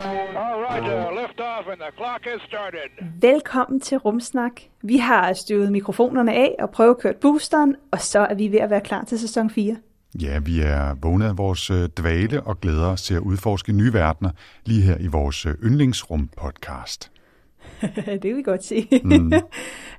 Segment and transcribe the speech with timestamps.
[0.00, 2.90] All right, uh, lift off and the clock has started.
[3.20, 4.52] Velkommen til Rumsnak.
[4.82, 8.80] Vi har støvet mikrofonerne af og køre boosteren, og så er vi ved at være
[8.80, 9.76] klar til sæson 4.
[10.22, 13.92] Ja, vi er vågnet af vores øh, dvale og glæder os til at udforske nye
[13.92, 14.30] verdener
[14.64, 17.10] lige her i vores øh, yndlingsrum-podcast.
[18.06, 18.88] det kan vi godt se.
[19.04, 19.32] Mm.
[19.32, 19.38] uh,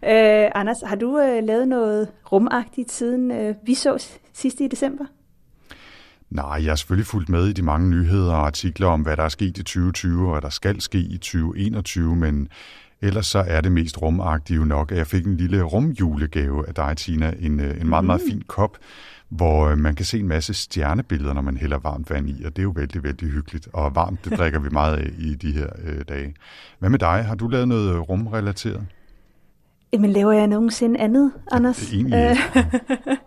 [0.60, 5.06] Anders, har du uh, lavet noget rumagtigt siden uh, vi så sidste i december?
[6.30, 9.24] Nej, jeg har selvfølgelig fulgt med i de mange nyheder og artikler om, hvad der
[9.24, 12.50] er sket i 2020 og hvad der skal ske i 2021, men
[13.02, 16.98] ellers så er det mest rumagtige nok, at jeg fik en lille rumjulegave af dig,
[16.98, 17.34] Tina.
[17.40, 18.78] En, en meget, meget fin kop,
[19.30, 22.62] hvor man kan se en masse stjernebilleder, når man hælder varmt vand i, og det
[22.62, 23.68] er jo vældig, vældig hyggeligt.
[23.74, 26.36] Og varmt, det drikker vi meget af i de her øh, dage.
[26.80, 27.26] Hvad med dig?
[27.26, 28.86] Har du lavet noget rumrelateret?
[29.94, 31.78] Jamen, laver jeg nogensinde andet, Anders?
[31.78, 33.18] Det er egentlig.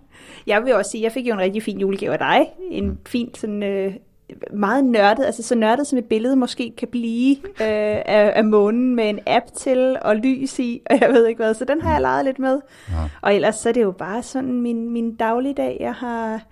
[0.51, 2.47] jeg vil også sige, jeg fik jo en rigtig fin julegave af dig.
[2.71, 2.99] En mm.
[3.07, 3.95] fin, sådan, øh,
[4.53, 8.95] meget nørdet, altså så nørdet som et billede måske kan blive øh, af, af månen
[8.95, 11.55] med en app til og lys i, og jeg ved ikke hvad.
[11.55, 12.61] Så den har jeg leget lidt med.
[12.91, 12.95] Ja.
[13.23, 15.77] Og ellers så er det jo bare sådan min, min dagligdag.
[15.81, 16.43] Jeg har,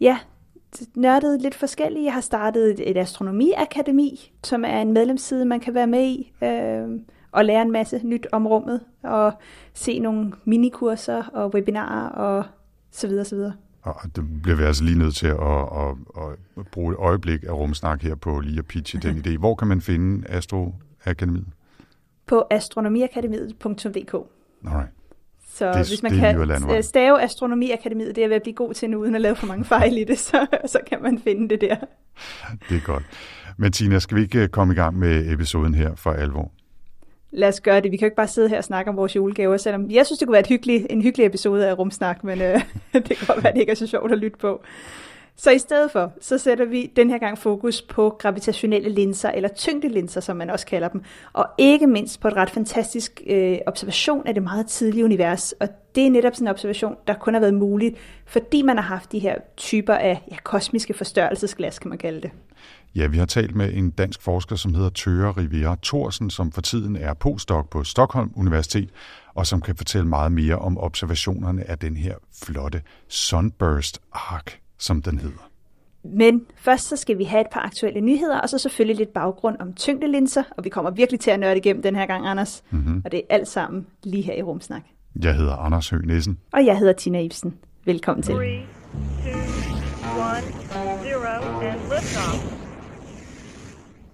[0.00, 0.18] ja,
[0.94, 2.04] nørdet lidt forskelligt.
[2.04, 6.32] Jeg har startet et, et astronomiakademi, som er en medlemsside, man kan være med i.
[6.44, 7.00] Øh,
[7.32, 9.32] og lære en masse nyt om rummet, og
[9.74, 12.44] se nogle minikurser og webinarer og
[12.90, 13.52] så videre, så videre.
[13.82, 15.94] Og det bliver vi altså lige nødt til at, at,
[16.58, 19.38] at bruge et øjeblik af rumsnak her på lige at pitche den idé.
[19.38, 21.46] Hvor kan man finde Astroakademiet?
[22.26, 24.14] På astronomiakademiet.dk
[24.66, 24.88] Alright.
[25.54, 28.90] Så det, hvis man det kan stave Astronomiakademiet, det er ved at blive god til
[28.90, 31.60] nu, uden at lave for mange fejl i det, så, så kan man finde det
[31.60, 31.76] der.
[32.68, 33.02] Det er godt.
[33.56, 36.52] Men Tina, skal vi ikke komme i gang med episoden her for alvor?
[37.30, 37.92] Lad os gøre det.
[37.92, 40.18] Vi kan jo ikke bare sidde her og snakke om vores julegaver, selvom jeg synes,
[40.18, 42.60] det kunne være et hyggelig, en hyggelig episode af Rumsnak, men øh,
[42.92, 44.62] det kan godt være, det ikke er så sjovt at lytte på.
[45.40, 49.48] Så i stedet for, så sætter vi den her gang fokus på gravitationelle linser, eller
[49.48, 51.02] tyngdelinser, som man også kalder dem,
[51.32, 55.52] og ikke mindst på et ret fantastisk øh, observation af det meget tidlige univers.
[55.52, 57.96] Og det er netop sådan en observation, der kun har været muligt,
[58.26, 62.30] fordi man har haft de her typer af ja, kosmiske forstørrelsesglas, kan man kalde det.
[62.94, 66.60] Ja, vi har talt med en dansk forsker, som hedder Tøre Rivera Thorsen, som for
[66.60, 68.90] tiden er postdoc på Stockholm Universitet,
[69.34, 75.02] og som kan fortælle meget mere om observationerne af den her flotte Sunburst Arc, som
[75.02, 75.50] den hedder.
[76.04, 79.56] Men først så skal vi have et par aktuelle nyheder, og så selvfølgelig lidt baggrund
[79.60, 82.62] om tyngdelinser, og vi kommer virkelig til at nørde igennem den her gang, Anders.
[82.70, 83.02] Mm-hmm.
[83.04, 84.82] Og det er alt sammen lige her i Rumsnak.
[85.22, 86.38] Jeg hedder Anders Høgh Nissen.
[86.52, 87.54] Og jeg hedder Tina Ibsen.
[87.84, 88.34] Velkommen til.
[88.34, 88.62] 3, 2, 1,
[91.12, 92.57] 0, and liftoff.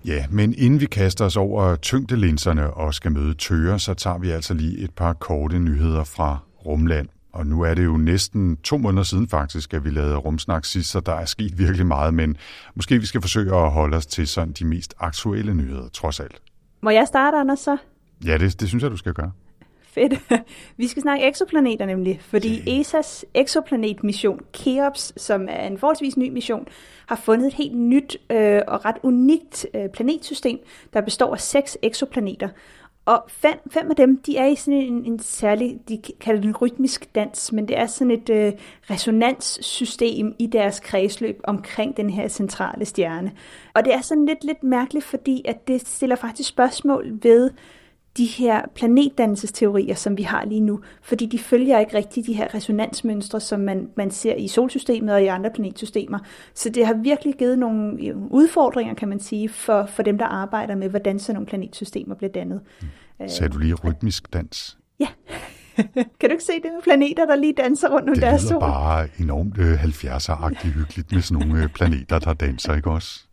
[0.04, 4.30] Ja, men inden vi kaster os over tyngdelinserne og skal møde tøger, så tager vi
[4.30, 7.08] altså lige et par korte nyheder fra Rumland.
[7.32, 10.90] Og nu er det jo næsten to måneder siden faktisk, at vi lavede rumsnak sidst,
[10.90, 12.36] så der er sket virkelig meget, men
[12.74, 16.42] måske vi skal forsøge at holde os til sådan de mest aktuelle nyheder, trods alt.
[16.82, 17.76] Må jeg starte, Anders, så?
[18.24, 19.30] Ja, det, det synes jeg, du skal gøre.
[19.94, 20.14] Fedt.
[20.76, 22.80] Vi skal snakke eksoplaneter nemlig, fordi okay.
[22.80, 26.68] ESA's exoplanetmission KEOPS, som er en forholdsvis ny mission,
[27.06, 30.58] har fundet et helt nyt øh, og ret unikt øh, planetsystem,
[30.92, 32.48] der består af seks eksoplaneter.
[33.06, 36.48] Og fem, fem af dem, de er i sådan en, en særlig, de kalder det
[36.48, 38.52] en rytmisk dans, men det er sådan et øh,
[38.90, 43.32] resonanssystem i deres kredsløb omkring den her centrale stjerne.
[43.74, 47.50] Og det er sådan lidt, lidt mærkeligt, fordi at det stiller faktisk spørgsmål ved,
[48.16, 52.54] de her planetdannelsesteorier, som vi har lige nu, fordi de følger ikke rigtig de her
[52.54, 56.18] resonansmønstre, som man, man ser i solsystemet og i andre planetsystemer.
[56.54, 60.74] Så det har virkelig givet nogle udfordringer, kan man sige, for, for dem, der arbejder
[60.74, 62.60] med, hvordan sådan nogle planetsystemer bliver dannet.
[62.82, 63.28] Mm.
[63.28, 64.78] Sagde du lige rytmisk dans?
[65.00, 65.08] Ja.
[66.20, 68.54] kan du ikke se det med planeter, der lige danser rundt om deres sol?
[68.54, 73.26] Det bare enormt øh, 70'er-agtigt hyggeligt med sådan nogle øh, planeter, der danser, ikke også?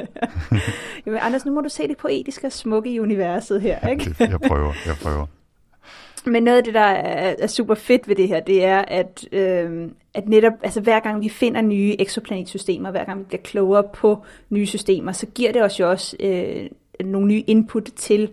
[1.06, 4.14] Jamen, Anders, nu må du se det poetiske og smukke i universet her, ikke?
[4.20, 5.26] jeg prøver, jeg prøver.
[6.26, 9.28] Men noget af det, der er, er super fedt ved det her, det er, at,
[9.32, 13.84] øh, at netop altså hver gang vi finder nye exoplanetsystemer, hver gang vi bliver klogere
[13.94, 14.18] på
[14.50, 16.66] nye systemer, så giver det os jo også øh,
[17.06, 18.30] nogle nye input til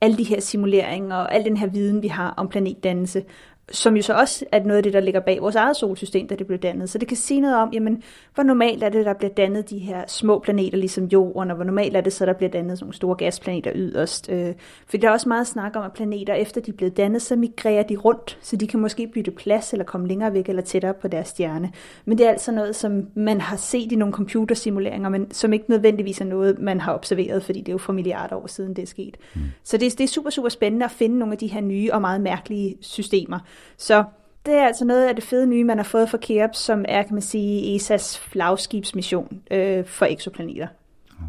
[0.00, 3.24] alle de her simuleringer og al den her viden, vi har om planetdannelse,
[3.72, 6.34] som jo så også er noget af det, der ligger bag vores eget solsystem, da
[6.34, 6.90] det blev dannet.
[6.90, 8.02] Så det kan sige noget om, jamen,
[8.34, 11.64] hvor normalt er det, der bliver dannet de her små planeter, ligesom Jorden, og hvor
[11.64, 14.30] normalt er det så, der bliver dannet sådan nogle store gasplaneter yderst.
[14.30, 14.54] Øh,
[14.86, 17.36] for der er også meget snak om, at planeter, efter de er blevet dannet, så
[17.36, 20.94] migrerer de rundt, så de kan måske bytte plads, eller komme længere væk, eller tættere
[20.94, 21.72] på deres stjerne.
[22.04, 25.64] Men det er altså noget, som man har set i nogle computersimuleringer, men som ikke
[25.68, 28.82] nødvendigvis er noget, man har observeret, fordi det er jo for milliarder år siden, det
[28.82, 29.16] er sket.
[29.34, 29.40] Mm.
[29.64, 32.00] Så det, det er super, super spændende at finde nogle af de her nye og
[32.00, 33.38] meget mærkelige systemer.
[33.76, 34.04] Så
[34.46, 37.02] det er altså noget af det fede nye, man har fået fra Keops, som er,
[37.02, 40.66] kan man sige, ESA's flagskibsmission øh, for eksoplaneter.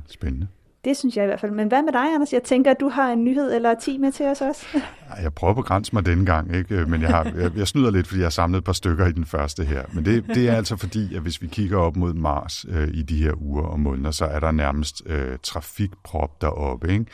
[0.07, 0.47] Spændende.
[0.85, 1.51] Det synes jeg i hvert fald.
[1.51, 2.33] Men hvad med dig, Anders?
[2.33, 4.65] Jeg tænker, at du har en nyhed eller 10 med til os også.
[5.21, 6.85] Jeg prøver at begrænse mig denne gang, ikke?
[6.85, 9.11] men jeg, har, jeg, jeg snyder lidt, fordi jeg har samlet et par stykker i
[9.11, 9.83] den første her.
[9.93, 13.01] Men det, det er altså fordi, at hvis vi kigger op mod Mars øh, i
[13.01, 16.91] de her uger og måneder, så er der nærmest øh, trafikprop deroppe.
[16.91, 17.05] Ikke?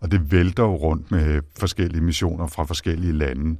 [0.00, 3.56] Og det vælter jo rundt med forskellige missioner fra forskellige lande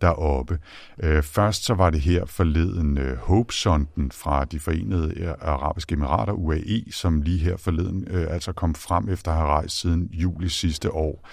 [0.00, 0.58] deroppe.
[1.02, 6.84] Øh, først så var det her forleden øh, Hope-sonden fra de forenede arabiske emirater, UAE,
[6.90, 10.92] som lige her forleden øh, altså kom frem efter at have rejst siden juli sidste
[10.92, 11.28] år.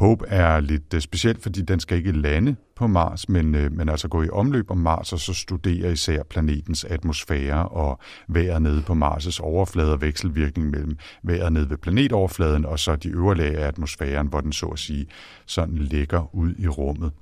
[0.00, 3.88] Hope er lidt øh, specielt, fordi den skal ikke lande på Mars, men, øh, men
[3.88, 8.82] altså gå i omløb om Mars og så studere især planetens atmosfære og vejret nede
[8.82, 13.56] på Mars' overflade og vekselvirkning mellem vejret nede ved planetoverfladen og så de øvre lag
[13.56, 15.06] af atmosfæren, hvor den så at sige
[15.46, 17.12] sådan ligger ud i rummet.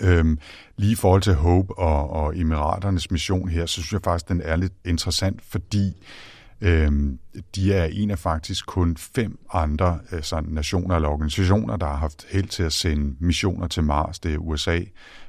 [0.00, 0.38] Øhm,
[0.76, 4.40] lige i forhold til Hope og, og Emiraternes mission her, så synes jeg faktisk, den
[4.40, 5.92] er lidt interessant, fordi
[6.60, 7.18] øhm,
[7.54, 12.26] de er en af faktisk kun fem andre altså nationer eller organisationer, der har haft
[12.30, 14.18] held til at sende missioner til Mars.
[14.18, 14.80] Det er USA,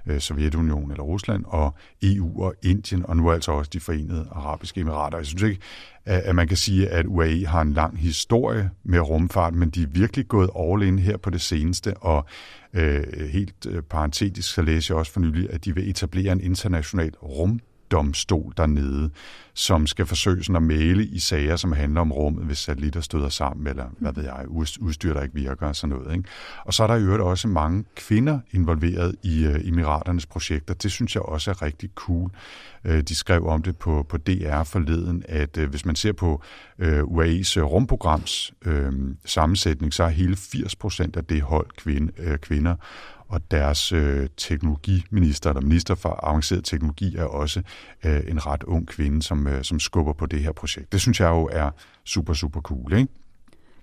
[0.07, 4.81] øh, Sovjetunionen eller Rusland, og EU og Indien, og nu altså også de forenede arabiske
[4.81, 5.18] emirater.
[5.18, 5.62] Jeg synes ikke,
[6.06, 9.88] at man kan sige, at UAE har en lang historie med rumfart, men de er
[9.88, 12.25] virkelig gået all in her på det seneste, og
[12.74, 16.42] øh, helt øh, parentetisk så læser jeg også for nylig, at de vil etablere en
[16.42, 17.59] international rum
[17.91, 19.09] domstol dernede,
[19.53, 23.29] som skal forsøge sådan at male i sager, som handler om rummet, hvis satellitter støder
[23.29, 24.45] sammen, eller hvad ved jeg,
[24.79, 26.17] udstyr, der ikke virker og sådan noget.
[26.17, 26.29] Ikke?
[26.65, 30.73] Og så er der i øvrigt også mange kvinder involveret i uh, Emiraternes projekter.
[30.73, 32.31] Det synes jeg også er rigtig cool.
[32.85, 36.41] Uh, de skrev om det på, på DR forleden, at uh, hvis man ser på
[36.79, 38.93] uh, UAE's rumprograms uh,
[39.25, 42.75] sammensætning, så er hele 80 procent af det hold kvinde, uh, kvinder,
[43.29, 47.62] og deres øh, teknologiminister, eller minister for avanceret teknologi, er også
[48.06, 50.91] øh, en ret ung kvinde, som, øh, som skubber på det her projekt.
[50.91, 51.69] Det synes jeg jo er
[52.06, 53.13] super, super cool, ikke?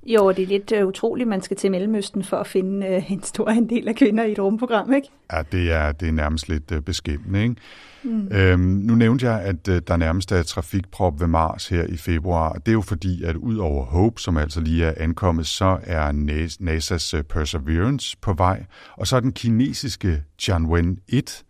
[0.06, 3.22] Jo, det er lidt uh, utroligt, man skal til Mellemøsten for at finde uh, en
[3.22, 5.08] stor andel af kvinder i et rumprogram, ikke?
[5.32, 7.56] Ja, det er, det er nærmest lidt uh, beskæmmende, ikke?
[8.02, 8.28] Mm.
[8.28, 12.52] Øhm, nu nævnte jeg, at uh, der nærmest er trafikprop ved Mars her i februar.
[12.52, 16.12] Det er jo fordi, at ud over Hope, som altså lige er ankommet, så er
[16.60, 18.64] NASA's uh, Perseverance på vej,
[18.96, 21.44] og så er den kinesiske Tianwen 1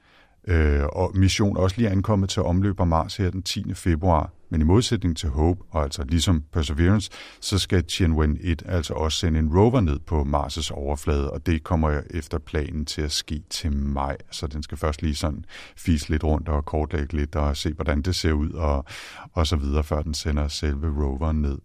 [0.48, 3.74] øh, og mission også lige ankommet til omløb af Mars her den 10.
[3.74, 4.30] februar.
[4.54, 7.10] Men i modsætning til Hope, og altså ligesom Perseverance,
[7.40, 11.64] så skal Tianwen 1 altså også sende en rover ned på Mars' overflade, og det
[11.64, 14.16] kommer efter planen til at ske til maj.
[14.30, 15.44] Så den skal først lige sådan
[15.76, 18.84] fise lidt rundt og kortlægge lidt og se, hvordan det ser ud og,
[19.32, 21.58] og så videre, før den sender selve roveren ned.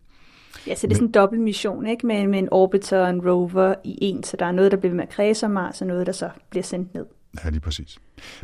[0.67, 2.07] Ja, så det er sådan en dobbelt mission, ikke?
[2.07, 4.95] Med, med en orbiter og en rover i en, så der er noget, der bliver
[4.95, 7.05] med at kredse om Mars, og noget, der så bliver sendt ned.
[7.43, 7.97] Ja, lige præcis.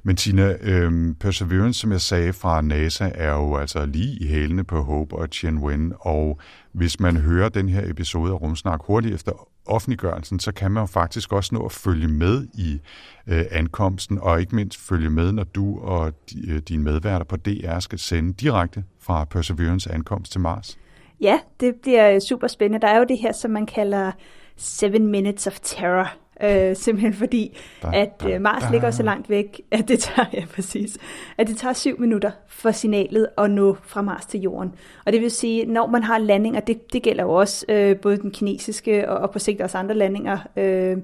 [0.04, 4.64] Men Tina, øhm, Perseverance, som jeg sagde fra NASA, er jo altså lige i hælene
[4.64, 6.40] på Hope og Tianwen, og
[6.72, 10.86] hvis man hører den her episode af Rumsnak hurtigt efter offentliggørelsen, så kan man jo
[10.86, 12.80] faktisk også nå at følge med i
[13.28, 17.36] øh, ankomsten, og ikke mindst følge med, når du og di, øh, dine medværter på
[17.36, 20.78] DR skal sende direkte fra Perseverance ankomst til Mars.
[21.22, 22.88] Ja, det bliver super spændende.
[22.88, 24.12] Der er jo det her, som man kalder
[24.58, 28.72] Seven Minutes of Terror, Øh, simpelthen fordi, da, at øh, Mars da.
[28.72, 30.98] ligger så langt væk, at det tager, ja, præcis,
[31.38, 34.74] at det tager syv minutter for signalet at nå fra Mars til Jorden.
[35.06, 38.18] Og det vil sige, når man har landinger, det, det gælder jo også øh, både
[38.18, 40.98] den kinesiske og, og på sigt også andre landinger, øh,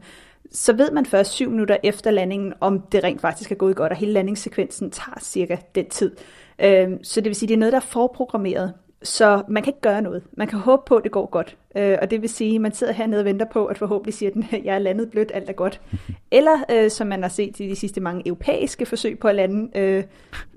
[0.52, 3.92] så ved man først syv minutter efter landingen, om det rent faktisk er gået godt,
[3.92, 6.12] og hele landingssekvensen tager cirka den tid.
[6.60, 8.74] Øh, så det vil sige, det er noget, der er forprogrammeret.
[9.04, 10.24] Så man kan ikke gøre noget.
[10.38, 11.58] Man kan håbe på, at det går godt.
[11.76, 14.32] Øh, og det vil sige, at man sidder hernede og venter på, at forhåbentlig siger
[14.32, 15.82] den, jeg er landet blødt, alt er godt.
[16.32, 19.80] Eller, øh, som man har set i de sidste mange europæiske forsøg på at lande,
[19.80, 20.04] øh,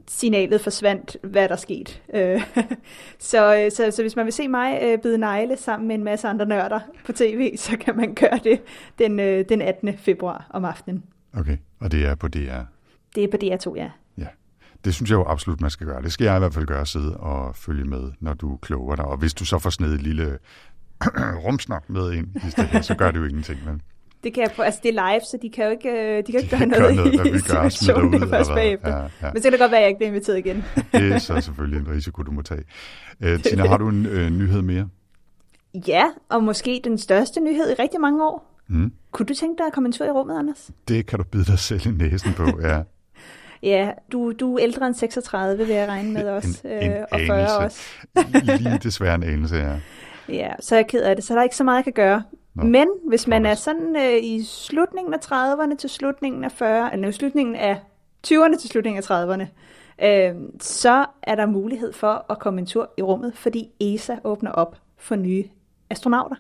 [0.08, 2.02] signalet forsvandt, hvad der sket.
[2.14, 2.42] Øh,
[3.18, 6.04] så, øh, så, så hvis man vil se mig øh, bide negle sammen med en
[6.04, 8.60] masse andre nørder på tv, så kan man gøre det
[8.98, 9.98] den, øh, den 18.
[9.98, 11.04] februar om aftenen.
[11.38, 12.60] Okay, og det er på DR?
[13.14, 13.90] Det er på DR2, ja
[14.84, 16.02] det synes jeg jo absolut, man skal gøre.
[16.02, 19.04] Det skal jeg i hvert fald gøre, sidde og følge med, når du kloger dig.
[19.04, 20.38] Og hvis du så får snedet et lille
[21.44, 23.60] rumsnak med ind i stedet, så gør det jo ingenting.
[23.66, 23.82] Men...
[24.24, 26.34] Det kan jeg altså det er live, så de kan jo ikke, øh, de kan
[26.34, 28.96] jo ikke De gøre noget, noget, hvad vi i gør, situationen ud, først bagefter.
[28.96, 29.32] ja, ja.
[29.32, 30.64] Men så kan det godt være, at jeg ikke bliver inviteret igen.
[30.92, 32.62] Det er så selvfølgelig en risiko, du må tage.
[33.20, 34.88] Øh, Tina, har du en øh, nyhed mere?
[35.88, 38.60] ja, og måske den største nyhed i rigtig mange år.
[38.68, 38.92] Mm.
[39.12, 40.70] Kunne du tænke dig at komme en tur i rummet, Anders?
[40.88, 42.82] Det kan du bide dig selv i næsen på, ja.
[43.62, 46.60] Ja, du, du er ældre end 36, vil jeg regne med også.
[46.64, 47.56] En, en øh, og 40 anelse.
[47.56, 47.80] også.
[48.62, 49.76] Lige desværre en anelse, ja.
[50.28, 51.92] Ja, så er jeg ked af det, så der er ikke så meget, jeg kan
[51.92, 52.22] gøre.
[52.54, 56.92] Nå, Men hvis man er sådan øh, i slutningen af 30'erne til slutningen af 40'erne,
[56.92, 57.80] eller slutningen af
[58.26, 59.46] 20'erne til slutningen af 30'erne,
[60.06, 64.50] øh, så er der mulighed for at komme en tur i rummet, fordi ESA åbner
[64.50, 65.44] op for nye
[65.90, 66.36] astronauter.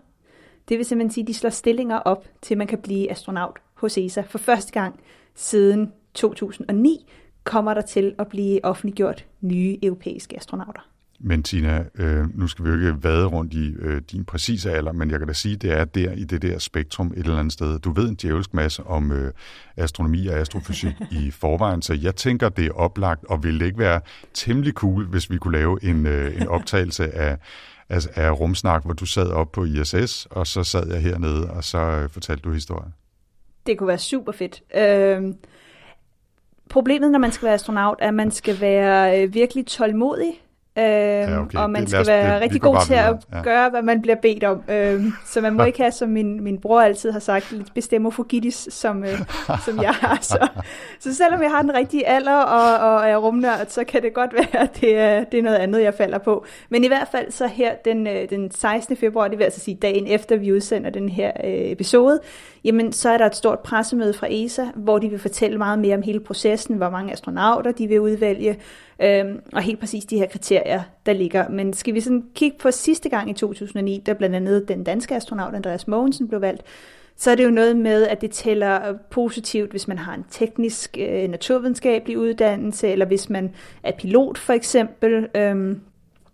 [0.68, 3.58] Det vil simpelthen sige, at de slår stillinger op til, at man kan blive astronaut
[3.74, 4.20] hos ESA.
[4.20, 5.00] For første gang
[5.34, 7.06] siden 2009
[7.44, 10.93] kommer der til at blive offentliggjort nye europæiske astronauter.
[11.20, 14.92] Men Tina, øh, nu skal vi jo ikke vade rundt i øh, din præcise alder,
[14.92, 17.52] men jeg kan da sige, det er der i det der spektrum et eller andet
[17.52, 17.78] sted.
[17.78, 19.32] Du ved en djævelsk masse om øh,
[19.76, 23.78] astronomi og astrofysik i forvejen, så jeg tænker, det er oplagt, og ville det ikke
[23.78, 24.00] være
[24.34, 27.38] temmelig cool, hvis vi kunne lave en, øh, en optagelse af,
[27.88, 31.64] af, af rumsnak, hvor du sad op på ISS, og så sad jeg hernede, og
[31.64, 32.94] så øh, fortalte du historien.
[33.66, 34.62] Det kunne være super fedt.
[34.76, 35.36] Øhm,
[36.70, 40.43] problemet, når man skal være astronaut, er, at man skal være øh, virkelig tålmodig.
[40.78, 41.58] Øhm, ja, okay.
[41.58, 43.16] Og man Det- skal os- være det- rigtig god til at.
[43.32, 43.42] Ja.
[43.42, 44.62] gøre, hvad man bliver bedt om.
[44.68, 48.68] Øhm, så man må ikke have, som min, min bror altid har sagt, lidt bestemmofogitis,
[48.70, 49.18] som, øh,
[49.64, 50.18] som jeg har.
[50.20, 50.48] Så,
[51.00, 54.34] så selvom jeg har den rigtige alder og, og er rumnørd, så kan det godt
[54.34, 56.44] være, at det er, det er noget andet, jeg falder på.
[56.68, 58.96] Men i hvert fald så her den, øh, den 16.
[58.96, 62.20] februar, det vil altså sige dagen efter, vi udsender den her øh, episode,
[62.64, 65.96] jamen så er der et stort pressemøde fra ESA, hvor de vil fortælle meget mere
[65.96, 68.56] om hele processen, hvor mange astronauter de vil udvælge,
[69.02, 71.48] øhm, og helt præcis de her kriterier, der ligger.
[71.48, 75.14] Men skal vi sådan kigge på sidste gang i 2009, da blandt andet den danske
[75.14, 76.62] astronaut Andreas Mogensen blev valgt,
[77.16, 80.96] så er det jo noget med, at det tæller positivt, hvis man har en teknisk,
[81.00, 85.28] øh, naturvidenskabelig uddannelse, eller hvis man er pilot for eksempel.
[85.34, 85.80] Øhm,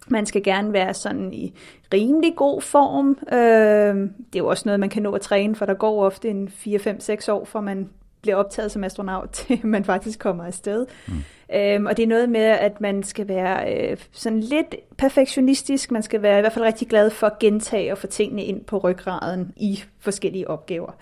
[0.08, 1.54] man skal gerne være sådan i
[1.94, 3.18] rimelig god form.
[3.32, 3.94] Øh,
[4.32, 6.48] det er jo også noget, man kan nå at træne, for der går ofte en
[6.48, 7.88] 4-5-6 år, for man
[8.22, 10.86] bliver optaget som astronaut, til man faktisk kommer afsted.
[11.08, 11.14] Mm.
[11.54, 15.90] Øhm, og det er noget med, at man skal være øh, sådan lidt perfektionistisk.
[15.90, 18.64] Man skal være i hvert fald rigtig glad for at gentage og få tingene ind
[18.64, 20.92] på ryggraden i forskellige opgaver.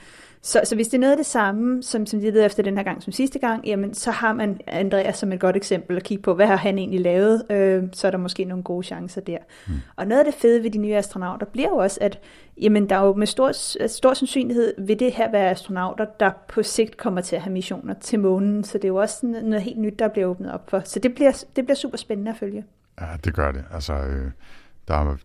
[0.49, 2.77] Så, så hvis det er noget af det samme, som, som de leder efter den
[2.77, 6.03] her gang som sidste gang, jamen så har man Andreas som et godt eksempel at
[6.03, 9.21] kigge på, hvad har han egentlig lavet, øh, så er der måske nogle gode chancer
[9.21, 9.39] der.
[9.67, 9.75] Mm.
[9.97, 12.19] Og noget af det fede ved de nye astronauter bliver jo også, at
[12.61, 13.53] jamen, der er jo med stor,
[13.87, 17.95] stor sandsynlighed vil det her være astronauter, der på sigt kommer til at have missioner
[17.95, 20.71] til månen, så det er jo også noget, noget helt nyt, der bliver åbnet op
[20.71, 20.83] for.
[20.85, 22.65] Så det bliver, det bliver super spændende at følge.
[23.01, 23.65] Ja, det gør det.
[23.75, 24.31] Altså, øh,
[24.89, 25.17] der er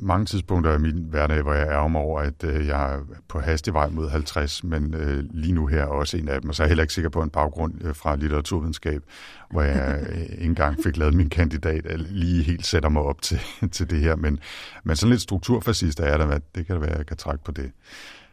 [0.00, 3.40] mange tidspunkter i min hverdag, hvor jeg ærger mig over, at øh, jeg er på
[3.40, 6.54] hastig vej mod 50, men øh, lige nu her er også en af dem, og
[6.54, 9.02] så er jeg heller ikke sikker på en baggrund øh, fra litteraturvidenskab,
[9.50, 13.40] hvor jeg øh, ikke engang fik lavet min kandidat, lige helt sætter mig op til,
[13.72, 14.38] til det her, men,
[14.84, 17.52] men sådan lidt strukturfascist er der, det kan det være, at jeg kan trække på
[17.52, 17.70] det.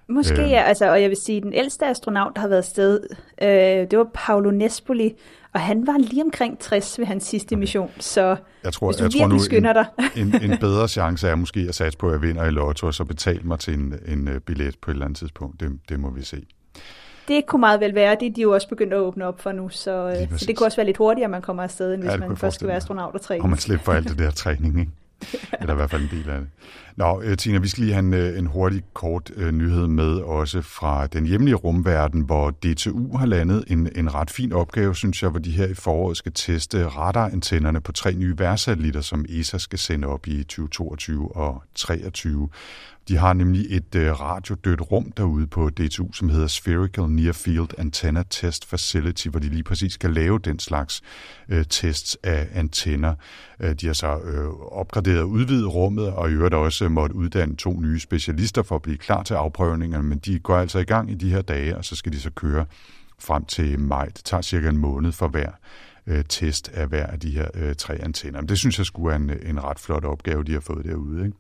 [0.09, 0.49] Måske Øhm.
[0.49, 2.99] ja, altså, og jeg vil sige, at den ældste astronaut, der har været afsted,
[3.41, 3.47] øh,
[3.91, 5.15] det var Paolo Nespoli,
[5.55, 9.03] og han var lige omkring 60 ved hans sidste mission, så Jeg tror, hvis du
[9.03, 9.85] jeg tror nu, skynder dig.
[10.15, 12.87] en, en, en bedre chance er måske at satse på, at jeg vinder i lotto,
[12.87, 15.59] og så betale mig til en, en øh, billet på et eller andet tidspunkt.
[15.59, 16.45] Det, det må vi se.
[17.27, 19.51] Det kunne meget vel være, det er de jo også begyndt at åbne op for
[19.51, 22.11] nu, så, øh, så det kunne også være lidt hurtigere, man kommer afsted, end hvis
[22.11, 23.43] ja, man først skal være astronaut og træne.
[23.43, 24.91] Og man slipper for alt det der træning, ikke?
[25.59, 26.49] Eller i hvert fald en del af det.
[26.95, 30.13] Nå, øh, Tina, vi skal lige have en, øh, en hurtig, kort uh, nyhed med
[30.17, 35.23] også fra den hjemlige rumverden, hvor DTU har landet en, en ret fin opgave, synes
[35.23, 39.57] jeg, hvor de her i foråret skal teste radarantennerne på tre nye værtsatellitter, som ESA
[39.57, 42.49] skal sende op i 2022 og 2023.
[43.07, 47.69] De har nemlig et øh, radiodødt rum derude på DTU, som hedder Spherical Near Field
[47.77, 51.01] Antenna Test Facility, hvor de lige præcis skal lave den slags
[51.49, 53.15] øh, tests af antenner.
[53.59, 57.55] Øh, de har så øh, opgraderet og udvidet rummet, og i øvrigt også måtte uddanne
[57.55, 61.11] to nye specialister for at blive klar til afprøvningerne, men de går altså i gang
[61.11, 62.65] i de her dage, og så skal de så køre
[63.19, 64.05] frem til maj.
[64.05, 65.51] Det tager cirka en måned for hver
[66.07, 68.41] øh, test af hver af de her øh, tre antenner.
[68.41, 71.25] Men det synes jeg skulle er en, en ret flot opgave, de har fået derude.
[71.25, 71.37] Ikke?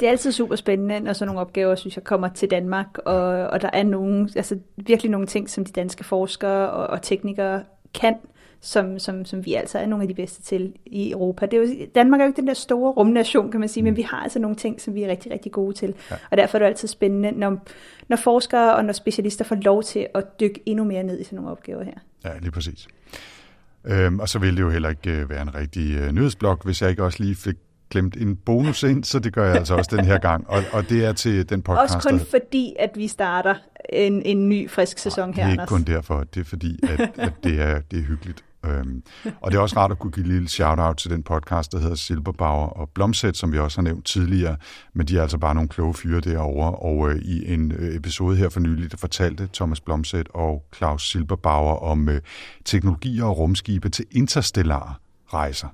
[0.00, 3.16] Det er altid super spændende, når sådan nogle opgaver, synes jeg, kommer til Danmark, og,
[3.26, 7.62] og der er nogle, altså virkelig nogle ting, som de danske forskere og, og teknikere
[7.94, 8.14] kan,
[8.60, 11.46] som, som, som vi altså er nogle af de bedste til i Europa.
[11.46, 13.96] Det er jo, Danmark er jo ikke den der store rumnation, kan man sige, men
[13.96, 15.94] vi har altså nogle ting, som vi er rigtig, rigtig gode til.
[16.10, 16.16] Ja.
[16.30, 17.58] Og derfor er det altid spændende, når,
[18.08, 21.36] når forskere og når specialister får lov til at dykke endnu mere ned i sådan
[21.36, 21.94] nogle opgaver her.
[22.24, 22.88] Ja, lige præcis.
[23.84, 26.82] Øhm, og så ville det jo heller ikke øh, være en rigtig øh, nyhedsblok, hvis
[26.82, 27.56] jeg ikke også lige fik
[27.90, 30.50] glemt en bonus ind, så det gør jeg altså også den her gang.
[30.50, 31.94] Og, og det er til den podcast.
[31.94, 33.54] Også kun der- fordi, at vi starter
[33.92, 35.68] en, en ny, frisk sæson det her, er ikke Anders.
[35.68, 38.44] kun derfor, det er fordi, at, at det, er, det er hyggeligt.
[38.66, 39.02] Øhm,
[39.40, 41.78] og det er også rart at kunne give et lille shout-out til den podcast, der
[41.78, 44.56] hedder Silberbauer og Blomsæt, som vi også har nævnt tidligere,
[44.94, 48.36] men de er altså bare nogle kloge fyre derovre, og øh, i en øh, episode
[48.36, 52.20] her for nylig, der fortalte Thomas Blomsæt og Claus Silberbauer om øh,
[52.64, 54.94] teknologier og rumskibe til interstellare
[55.34, 55.68] rejser.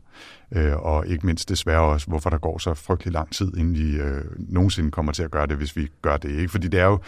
[0.52, 3.96] Øh, og ikke mindst desværre også, hvorfor der går så frygtelig lang tid, inden vi
[3.96, 6.30] øh, nogensinde kommer til at gøre det, hvis vi gør det.
[6.30, 6.48] Ikke?
[6.48, 6.98] Fordi det er jo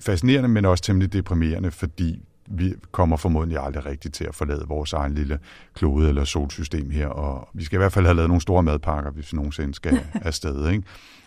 [0.00, 4.92] fascinerende, men også temmelig deprimerende, fordi vi kommer formodentlig aldrig rigtigt til at forlade vores
[4.92, 5.38] egen lille
[5.74, 9.10] klode eller solsystem her, og vi skal i hvert fald have lavet nogle store madpakker,
[9.10, 10.70] hvis vi nogensinde skal afsted.
[10.70, 10.82] Ikke?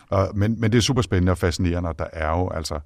[0.08, 2.80] Og, men, men det er super spændende og fascinerende, og der er jo altså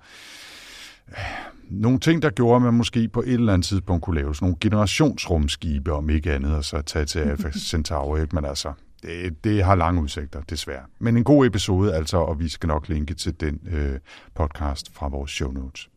[1.72, 4.46] nogle ting, der gjorde, at man måske på et eller andet tidspunkt kunne lave sådan
[4.46, 8.34] nogle generationsrumskibe, om ikke andet, og så tage til Alpha Centauri, ikke?
[8.34, 10.82] men altså, det, det har lange udsigter, desværre.
[10.98, 13.98] Men en god episode altså, og vi skal nok linke til den øh,
[14.34, 15.88] podcast fra vores show notes.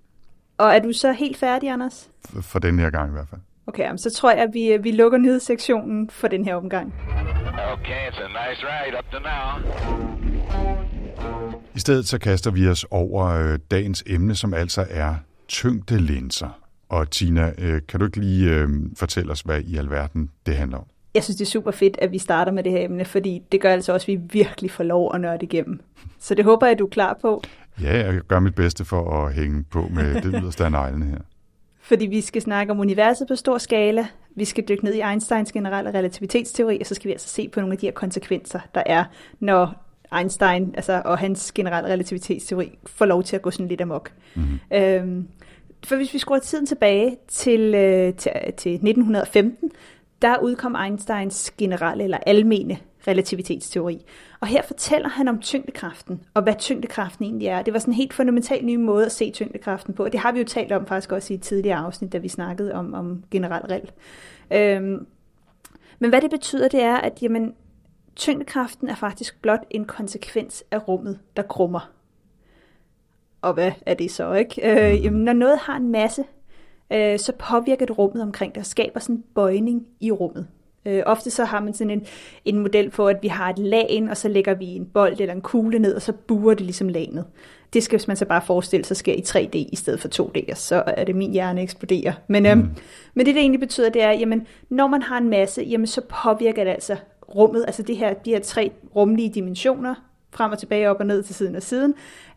[0.58, 2.10] Og er du så helt færdig, Anders?
[2.26, 3.42] For, for den her gang i hvert fald.
[3.68, 6.94] Okay, så tror jeg, at vi, vi lukker nyhedssektionen for den her omgang.
[7.74, 9.76] Okay, it's a nice ride up to now.
[11.76, 15.16] I stedet så kaster vi os over øh, dagens emne, som altså er
[15.48, 16.60] tyngdelinser.
[16.90, 20.78] Og Tina, øh, kan du ikke lige øh, fortælle os, hvad i alverden det handler
[20.78, 20.86] om?
[21.14, 23.62] Jeg synes, det er super fedt, at vi starter med det her emne, fordi det
[23.62, 25.80] gør altså også, at vi virkelig får lov at nørde igennem.
[26.20, 27.44] Så det håber jeg, du er klar på,
[27.82, 31.18] Ja, jeg gør mit bedste for at hænge på med det yderste af neglene her.
[31.90, 35.52] fordi vi skal snakke om universet på stor skala, vi skal dykke ned i Einsteins
[35.52, 38.84] generelle relativitetsteori, og så skal vi altså se på nogle af de her konsekvenser, der
[38.86, 39.04] er,
[39.40, 39.86] når
[40.18, 44.12] Einstein altså, og hans generelle relativitetsteori får lov til at gå sådan lidt amok.
[44.36, 44.60] Mm-hmm.
[44.74, 45.28] Øhm,
[45.86, 49.72] for hvis vi skruer tiden tilbage til, øh, til, til 1915,
[50.22, 52.78] der udkom Einsteins generelle eller almene
[53.08, 54.06] relativitetsteori.
[54.40, 57.62] Og her fortæller han om tyngdekraften, og hvad tyngdekraften egentlig er.
[57.62, 60.32] Det var sådan en helt fundamental ny måde at se tyngdekraften på, og det har
[60.32, 63.24] vi jo talt om faktisk også i et tidligere afsnit, da vi snakkede om, om
[63.32, 63.92] generel rel.
[64.52, 65.08] Øhm,
[66.00, 67.54] men hvad det betyder, det er, at jamen,
[68.16, 71.95] tyngdekraften er faktisk blot en konsekvens af rummet, der krummer.
[73.46, 74.72] Og hvad er det så, ikke?
[74.72, 76.24] Øh, jamen, når noget har en masse,
[76.94, 80.48] øh, så påvirker det rummet omkring det, og skaber sådan en bøjning i rummet.
[80.86, 82.06] Øh, ofte så har man sådan en,
[82.46, 85.34] en model for, at vi har et lagen, og så lægger vi en bold eller
[85.34, 87.26] en kugle ned, og så buer det ligesom lagenet.
[87.74, 90.58] Det skal man så bare forestille sig sker i 3D i stedet for 2D, og
[90.58, 92.14] så er det min hjerne eksploderer.
[92.28, 92.70] Men, øhm,
[93.14, 96.02] men det, det egentlig betyder, det er, jamen, når man har en masse, jamen, så
[96.24, 96.96] påvirker det altså
[97.36, 99.96] rummet, altså det her, de her tre rumlige dimensioner,
[100.32, 101.94] frem og tilbage, op og ned til siden og siden,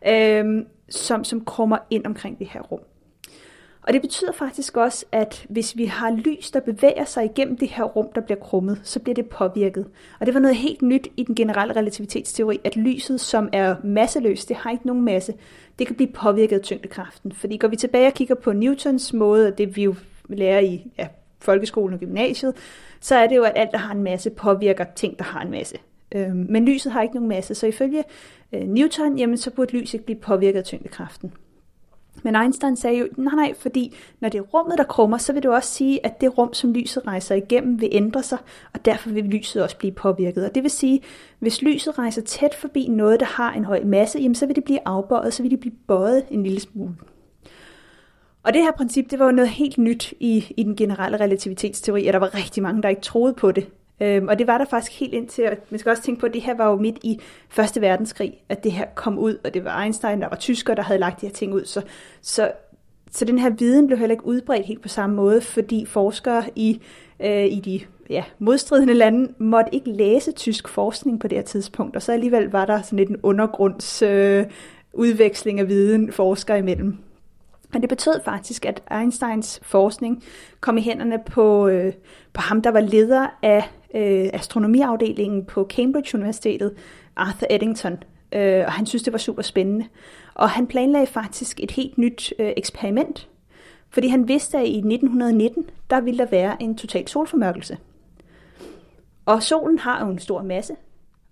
[0.07, 2.79] øhm, som, som krummer ind omkring det her rum.
[3.81, 7.67] Og det betyder faktisk også, at hvis vi har lys, der bevæger sig igennem det
[7.67, 9.85] her rum, der bliver krummet, så bliver det påvirket.
[10.19, 14.49] Og det var noget helt nyt i den generelle relativitetsteori, at lyset, som er masseløst,
[14.49, 15.33] det har ikke nogen masse,
[15.79, 17.31] det kan blive påvirket af tyngdekraften.
[17.31, 19.95] Fordi går vi tilbage og kigger på Newtons måde, og det vi jo
[20.29, 21.07] lærer i ja,
[21.39, 22.53] folkeskolen og gymnasiet,
[22.99, 25.51] så er det jo, at alt, der har en masse, påvirker ting, der har en
[25.51, 25.77] masse.
[26.15, 28.03] Øh, men lyset har ikke nogen masse, så ifølge
[28.53, 31.33] øh, Newton, jamen, så burde lys ikke blive påvirket af tyngdekraften.
[32.23, 35.43] Men Einstein sagde jo, nej nej, fordi når det er rummet, der krummer, så vil
[35.43, 38.37] det også sige, at det rum, som lyset rejser igennem, vil ændre sig,
[38.73, 40.45] og derfor vil lyset også blive påvirket.
[40.45, 41.01] Og det vil sige,
[41.39, 44.63] hvis lyset rejser tæt forbi noget, der har en høj masse, jamen så vil det
[44.63, 46.95] blive afbøjet, så vil det blive bøjet en lille smule.
[48.43, 52.07] Og det her princip, det var jo noget helt nyt i, i den generelle relativitetsteori,
[52.07, 53.67] og der var rigtig mange, der ikke troede på det.
[54.01, 56.33] Øhm, og det var der faktisk helt indtil, og man skal også tænke på, at
[56.33, 59.65] det her var jo midt i Første Verdenskrig, at det her kom ud, og det
[59.65, 61.65] var Einstein, der var tysker, der havde lagt de her ting ud.
[61.65, 61.81] Så,
[62.21, 62.51] så,
[63.11, 66.81] så den her viden blev heller ikke udbredt helt på samme måde, fordi forskere i,
[67.19, 71.95] øh, i de ja, modstridende lande måtte ikke læse tysk forskning på det her tidspunkt,
[71.95, 74.45] og så alligevel var der sådan lidt en undergrunds øh,
[74.93, 76.97] udveksling af viden forskere imellem.
[77.73, 80.23] Men det betød faktisk, at Einsteins forskning
[80.59, 81.93] kom i hænderne på, øh,
[82.33, 86.73] på ham, der var leder af øh, astronomiafdelingen på Cambridge Universitetet,
[87.15, 88.03] Arthur Eddington.
[88.31, 89.85] Øh, og han synes, det var super spændende.
[90.33, 93.29] Og han planlagde faktisk et helt nyt øh, eksperiment,
[93.89, 97.77] fordi han vidste, at i 1919, der ville der være en total solformørkelse.
[99.25, 100.75] Og solen har jo en stor masse,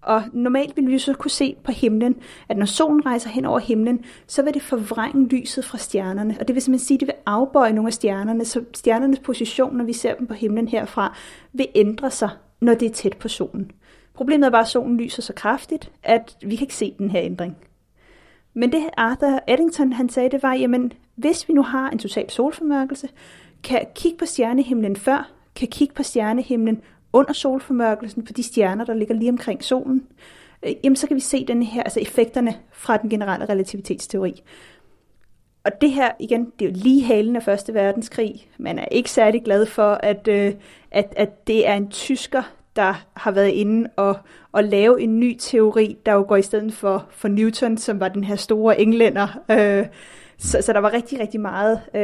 [0.01, 2.15] og normalt vil vi så kunne se på himlen,
[2.49, 6.37] at når solen rejser hen over himlen, så vil det forvrænge lyset fra stjernerne.
[6.39, 9.77] Og det vil simpelthen sige, at det vil afbøje nogle af stjernerne, så stjernernes position,
[9.77, 11.17] når vi ser dem på himlen herfra,
[11.53, 12.29] vil ændre sig,
[12.61, 13.71] når det er tæt på solen.
[14.13, 17.21] Problemet er bare, at solen lyser så kraftigt, at vi kan ikke se den her
[17.21, 17.57] ændring.
[18.53, 22.29] Men det Arthur Eddington han sagde, det var, jamen hvis vi nu har en total
[22.29, 23.09] solformørkelse,
[23.63, 26.81] kan kigge på stjernehimlen før, kan kigge på stjernehimlen
[27.13, 30.07] under solformørkelsen på de stjerner, der ligger lige omkring solen,
[30.65, 34.43] øh, jamen så kan vi se den her, altså effekterne fra den generelle relativitetsteori
[35.67, 38.49] og det her, igen, det er jo lige halen af Første Verdenskrig.
[38.57, 40.53] Man er ikke særlig glad for, at, øh,
[40.91, 42.43] at, at det er en tysker,
[42.75, 44.17] der har været inde og,
[44.51, 48.07] og lave en ny teori, der jo går i stedet for, for Newton, som var
[48.07, 49.39] den her store englænder.
[49.51, 49.85] Øh,
[50.37, 52.01] så, så der var rigtig, rigtig meget, øh,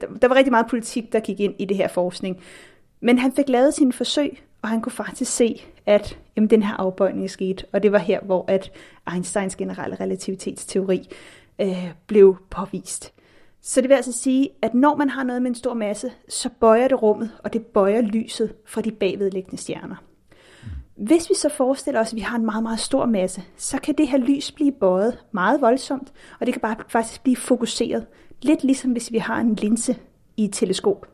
[0.00, 2.40] der, der var rigtig meget politik, der gik ind i det her forskning.
[3.00, 6.74] Men han fik lavet sine forsøg, og han kunne faktisk se, at jamen, den her
[6.74, 7.64] afbøjning skete.
[7.72, 8.72] Og det var her, hvor at
[9.12, 11.08] Einsteins generelle relativitetsteori
[11.60, 13.12] øh, blev påvist.
[13.62, 16.50] Så det vil altså sige, at når man har noget med en stor masse, så
[16.60, 19.96] bøjer det rummet, og det bøjer lyset fra de bagvedliggende stjerner.
[20.96, 23.94] Hvis vi så forestiller os, at vi har en meget, meget stor masse, så kan
[23.98, 28.06] det her lys blive bøjet meget voldsomt, og det kan bare faktisk blive fokuseret.
[28.42, 29.96] Lidt ligesom hvis vi har en linse
[30.36, 31.06] i et teleskop.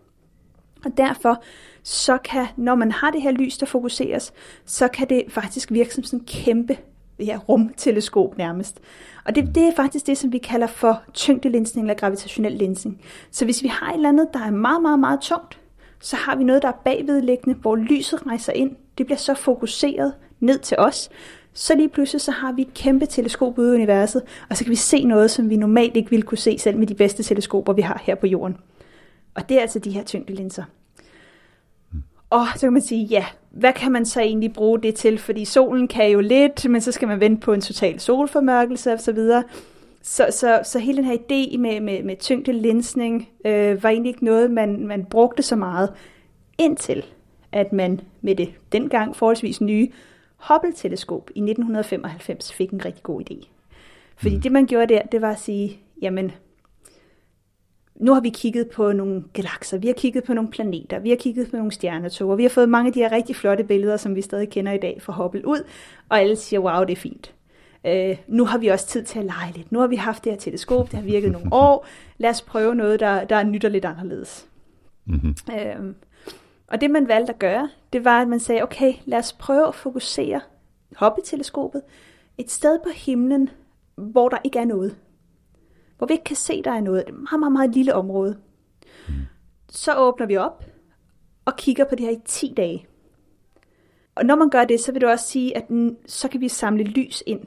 [0.85, 1.43] Og derfor,
[1.83, 4.33] så kan, når man har det her lys, der fokuseres,
[4.65, 6.79] så kan det faktisk virke som sådan en kæmpe
[7.21, 8.81] ja, rumteleskop nærmest.
[9.25, 13.01] Og det, det er faktisk det, som vi kalder for tyngdelinsning eller gravitationel linsning.
[13.31, 15.59] Så hvis vi har et eller andet, der er meget, meget, meget tungt,
[16.01, 18.77] så har vi noget, der er bagvedliggende, hvor lyset rejser ind.
[18.99, 21.11] Det bliver så fokuseret ned til os.
[21.53, 24.71] Så lige pludselig så har vi et kæmpe teleskop ude i universet, og så kan
[24.71, 27.73] vi se noget, som vi normalt ikke ville kunne se selv med de bedste teleskoper,
[27.73, 28.57] vi har her på jorden.
[29.35, 30.63] Og det er altså de her tyngdelinser.
[32.31, 35.19] Og så kan man sige, ja, hvad kan man så egentlig bruge det til?
[35.19, 39.17] Fordi solen kan jo lidt, men så skal man vente på en total solformørkelse osv.
[39.17, 39.43] Så,
[40.03, 44.25] så, så, så hele den her idé med, med, med tyngdelinsning øh, var egentlig ikke
[44.25, 45.93] noget, man, man brugte så meget,
[46.59, 47.05] indtil
[47.53, 49.89] at man med det dengang forholdsvis nye
[50.37, 53.49] Hubble-teleskop i 1995 fik en rigtig god idé.
[54.17, 54.41] Fordi mm.
[54.41, 56.33] det man gjorde der, det var at sige, jamen
[57.99, 61.17] nu har vi kigget på nogle galakser, vi har kigget på nogle planeter, vi har
[61.17, 63.97] kigget på nogle stjernetog, og vi har fået mange af de her rigtig flotte billeder,
[63.97, 65.65] som vi stadig kender i dag fra Hubble ud,
[66.09, 67.35] og alle siger, wow, det er fint.
[67.87, 69.73] Øh, nu har vi også tid til at lege lidt.
[69.73, 71.87] Nu har vi haft det her teleskop, det har virket nogle år.
[72.19, 74.49] Lad os prøve noget, der, der er nyt og lidt anderledes.
[75.05, 75.35] Mm-hmm.
[75.55, 75.95] Øh,
[76.69, 79.69] og det man valgte at gøre, det var, at man sagde, okay, lad os prøve
[79.69, 80.41] at fokusere
[81.01, 81.83] Hubble-teleskopet
[82.39, 83.51] et sted på himlen,
[83.97, 84.97] hvor der ikke er noget
[85.99, 87.07] hvor vi ikke kan se, der er noget.
[87.07, 88.39] Det er et meget, meget, meget lille område.
[89.69, 90.65] Så åbner vi op
[91.45, 92.87] og kigger på det her i 10 dage.
[94.15, 95.65] Og når man gør det, så vil det også sige, at
[96.07, 97.41] så kan vi samle lys ind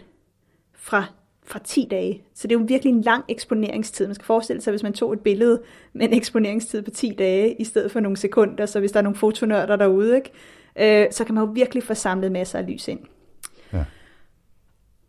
[0.74, 1.06] fra,
[1.46, 2.24] fra 10 dage.
[2.34, 4.08] Så det er jo virkelig en lang eksponeringstid.
[4.08, 5.62] Man skal forestille sig, hvis man tog et billede
[5.94, 9.04] med en eksponeringstid på 10 dage, i stedet for nogle sekunder, så hvis der er
[9.04, 10.32] nogle fotonørder derude, ikke,
[10.76, 13.00] øh, så kan man jo virkelig få samlet masser af lys ind.
[13.74, 13.86] Ja.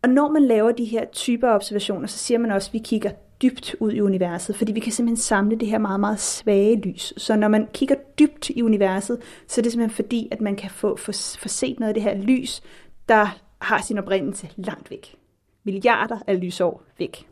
[0.01, 3.11] Og når man laver de her typer observationer, så siger man også, at vi kigger
[3.43, 7.13] dybt ud i universet, fordi vi kan simpelthen samle det her meget, meget svage lys.
[7.17, 10.69] Så når man kigger dybt i universet, så er det simpelthen fordi, at man kan
[10.69, 12.61] få, få, få set noget af det her lys,
[13.09, 15.15] der har sin oprindelse langt væk.
[15.63, 17.27] Milliarder af lysår væk.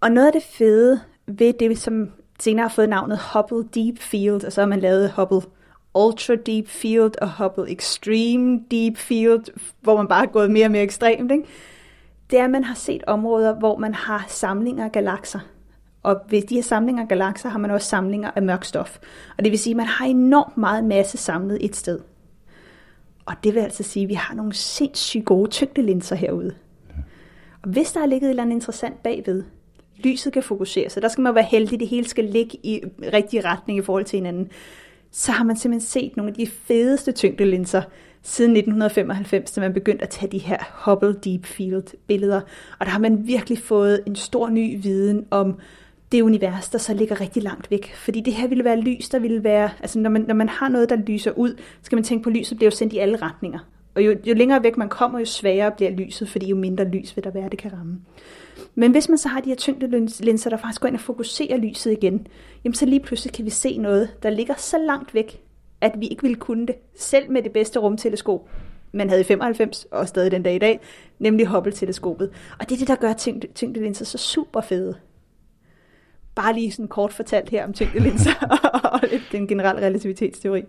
[0.00, 4.44] Og noget af det fede ved det, som senere har fået navnet Hubble Deep Field,
[4.44, 5.50] og så har man lavet Hubble
[5.94, 9.44] Ultra Deep Field og Hubble Extreme Deep Field,
[9.80, 11.44] hvor man bare er gået mere og mere ekstremt, ikke?
[12.30, 15.38] Det er, at man har set områder, hvor man har samlinger af galakser.
[16.02, 18.98] Og ved de her samlinger af galakser har man også samlinger af mørk stof.
[19.38, 22.00] Og det vil sige, at man har enormt meget masse samlet et sted.
[23.26, 26.54] Og det vil altså sige, at vi har nogle sindssygt gode tyngdelinser herude.
[27.62, 29.44] Og hvis der er ligget et eller andet interessant bagved,
[29.96, 32.80] lyset kan fokusere, så der skal man være heldig, det hele skal ligge i
[33.12, 34.50] rigtig retning i forhold til hinanden,
[35.10, 37.82] så har man simpelthen set nogle af de fedeste tyngdelinser,
[38.26, 42.40] siden 1995, da man begyndte at tage de her Hubble Deep Field billeder.
[42.78, 45.58] Og der har man virkelig fået en stor ny viden om
[46.12, 47.94] det univers, der så ligger rigtig langt væk.
[47.94, 49.70] Fordi det her ville være lys, der ville være...
[49.80, 52.36] Altså når man, når man har noget, der lyser ud, skal man tænke på, at
[52.36, 53.58] lyset bliver jo sendt i alle retninger.
[53.94, 57.16] Og jo, jo længere væk man kommer, jo sværere bliver lyset, fordi jo mindre lys
[57.16, 58.00] vil der være, det kan ramme.
[58.74, 61.92] Men hvis man så har de her tyngdelinser, der faktisk går ind og fokuserer lyset
[61.92, 62.26] igen,
[62.64, 65.40] jamen så lige pludselig kan vi se noget, der ligger så langt væk,
[65.80, 68.48] at vi ikke ville kunne det, selv med det bedste rumteleskop,
[68.92, 70.80] man havde i 95, og stadig den dag i dag,
[71.18, 72.30] nemlig Hubble-teleskopet.
[72.58, 74.96] Og det er det, der gør tyngde, tyngdelinser så super fede.
[76.34, 78.46] Bare lige sådan kort fortalt her om tyngdelinser
[78.92, 79.00] og
[79.32, 80.64] den generelle relativitetsteori.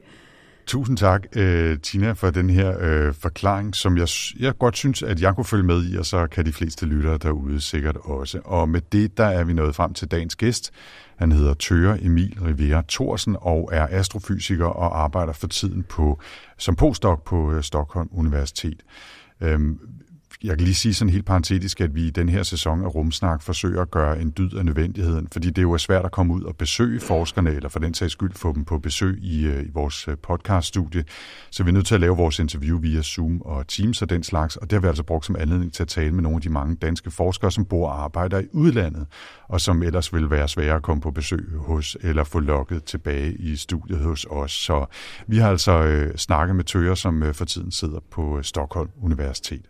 [0.68, 2.70] Tusind tak, uh, Tina, for den her
[3.08, 4.08] uh, forklaring, som jeg,
[4.40, 7.18] jeg godt synes, at jeg kunne følge med i, og så kan de fleste lyttere
[7.18, 8.40] derude sikkert også.
[8.46, 10.72] Og med det, der er vi nået frem til dagens gæst,
[11.18, 16.20] han hedder Tøre Emil Rivera Thorsen og er astrofysiker og arbejder for tiden på
[16.58, 18.84] som postdoc på øh, Stockholm Universitet.
[19.42, 19.80] Øhm,
[20.44, 23.42] jeg kan lige sige sådan helt parentetisk, at vi i den her sæson af Rumsnak
[23.42, 26.44] forsøger at gøre en dyd af nødvendigheden, fordi det jo er svært at komme ud
[26.44, 29.70] og besøge forskerne, eller for den sags skyld få dem på besøg i, øh, i
[29.74, 31.04] vores øh, podcaststudie.
[31.52, 34.24] Så vi er nødt til at lave vores interview via Zoom og Teams og den
[34.24, 36.42] slags, og det har vi altså brugt som anledning til at tale med nogle af
[36.42, 39.08] de mange danske forskere, som bor og arbejder i udlandet,
[39.48, 43.34] og som ellers vil være svære at komme på besøg hos, eller få lukket tilbage
[43.34, 44.52] i studiet hos os.
[44.52, 44.86] Så
[45.28, 48.90] vi har altså øh, snakket med Tøger, som øh, for tiden sidder på øh, Stockholm
[49.02, 49.62] Universitet.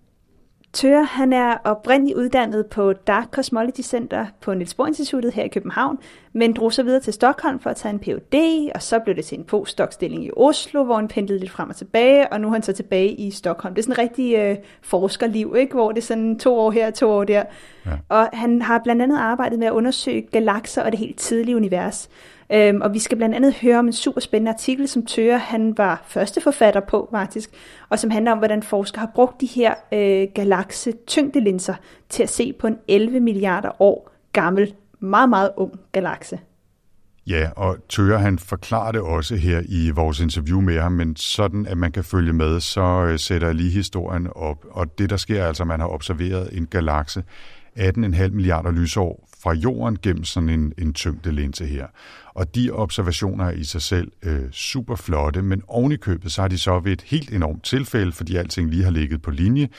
[0.78, 5.48] Tør, han er oprindeligt uddannet på Dark Cosmology Center på Niels Bohr Instituttet her i
[5.48, 5.98] København,
[6.34, 8.36] men drog så videre til Stockholm for at tage en Ph.D.,
[8.76, 11.76] og så blev det til en postdoc-stilling i Oslo, hvor han pendlede lidt frem og
[11.76, 13.76] tilbage, og nu er han så tilbage i Stockholm.
[13.76, 15.74] Det er sådan en rigtig øh, forskerliv, ikke?
[15.74, 17.44] hvor det er sådan to år her, to år der.
[17.86, 17.92] Ja.
[18.10, 22.10] Og han har blandt andet arbejdet med at undersøge galakser og det helt tidlige univers.
[22.54, 25.78] Øhm, og vi skal blandt andet høre om en super spændende artikel, som Tøre han
[25.78, 27.50] var første forfatter på faktisk,
[27.90, 31.76] og som handler om, hvordan forskere har brugt de her øh, galakse tyngdelinser
[32.10, 36.40] til at se på en 11 milliarder år gammel, meget, meget ung galakse.
[37.28, 41.66] Ja, og Tøger han forklarer det også her i vores interview med ham, men sådan
[41.66, 44.66] at man kan følge med, så øh, sætter jeg lige historien op.
[44.72, 47.24] Og det der sker altså, at man har observeret en galakse
[47.80, 51.88] 18,5 milliarder lysår fra jorden gennem sådan en, en tyngdelinse her.
[52.38, 56.47] Og de observationer er i sig selv øh, super flotte, men ovenikøbet, købet, så har
[56.47, 59.69] de så ved et helt enormt tilfælde, fordi alting lige har ligget på linje,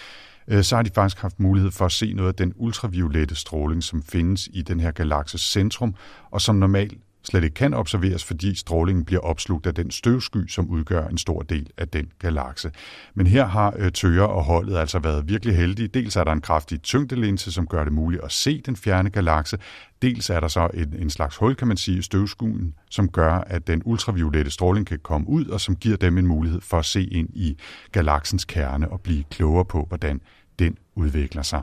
[0.49, 3.83] øh, så har de faktisk haft mulighed for at se noget af den ultraviolette stråling,
[3.83, 5.95] som findes i den her galakses centrum,
[6.31, 10.69] og som normalt slet ikke kan observeres, fordi strålingen bliver opslugt af den støvsky, som
[10.69, 12.71] udgør en stor del af den galakse.
[13.15, 15.89] Men her har øh, Tøger og holdet altså været virkelig heldige.
[15.89, 19.59] Dels er der en kraftig tyngdelinse, som gør det muligt at se den fjerne galakse.
[20.03, 23.33] Dels er der så en, en slags hul, kan man sige, i støvskuen, som gør,
[23.33, 26.85] at den ultraviolette stråling kan komme ud, og som giver dem en mulighed for at
[26.85, 27.59] se ind i
[27.93, 30.21] galaksens kerne og blive klogere på, hvordan
[30.59, 31.63] den udvikler sig.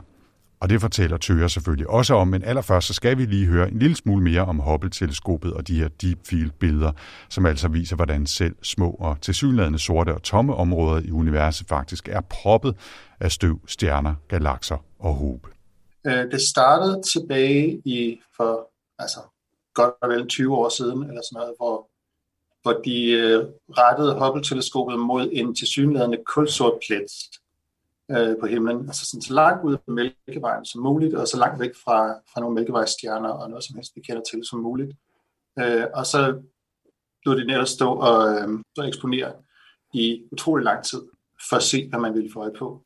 [0.60, 3.78] Og det fortæller Tøger selvfølgelig også om, men allerførst så skal vi lige høre en
[3.78, 6.92] lille smule mere om Hubble-teleskopet og de her deep field-billeder,
[7.28, 12.08] som altså viser, hvordan selv små og tilsyneladende sorte og tomme områder i universet faktisk
[12.08, 12.76] er proppet
[13.20, 15.48] af støv, stjerner, galakser og håbe.
[16.06, 19.20] Øh, det startede tilbage i for altså,
[19.74, 21.88] godt og vel 20 år siden, eller sådan noget, hvor,
[22.62, 27.10] hvor de øh, rettede Hubble-teleskopet mod en tilsyneladende kulsort plet,
[28.10, 31.60] øh, på himlen, altså sådan så langt ud af mælkevejen som muligt, og så langt
[31.60, 34.92] væk fra, fra nogle mælkevejsstjerner og noget som helst, vi kender til som muligt.
[35.58, 36.42] Øh, og så
[37.24, 39.32] lod de netop stå og, øh, og eksponere
[39.94, 41.02] i utrolig lang tid,
[41.48, 42.82] for at se, hvad man ville få øje på.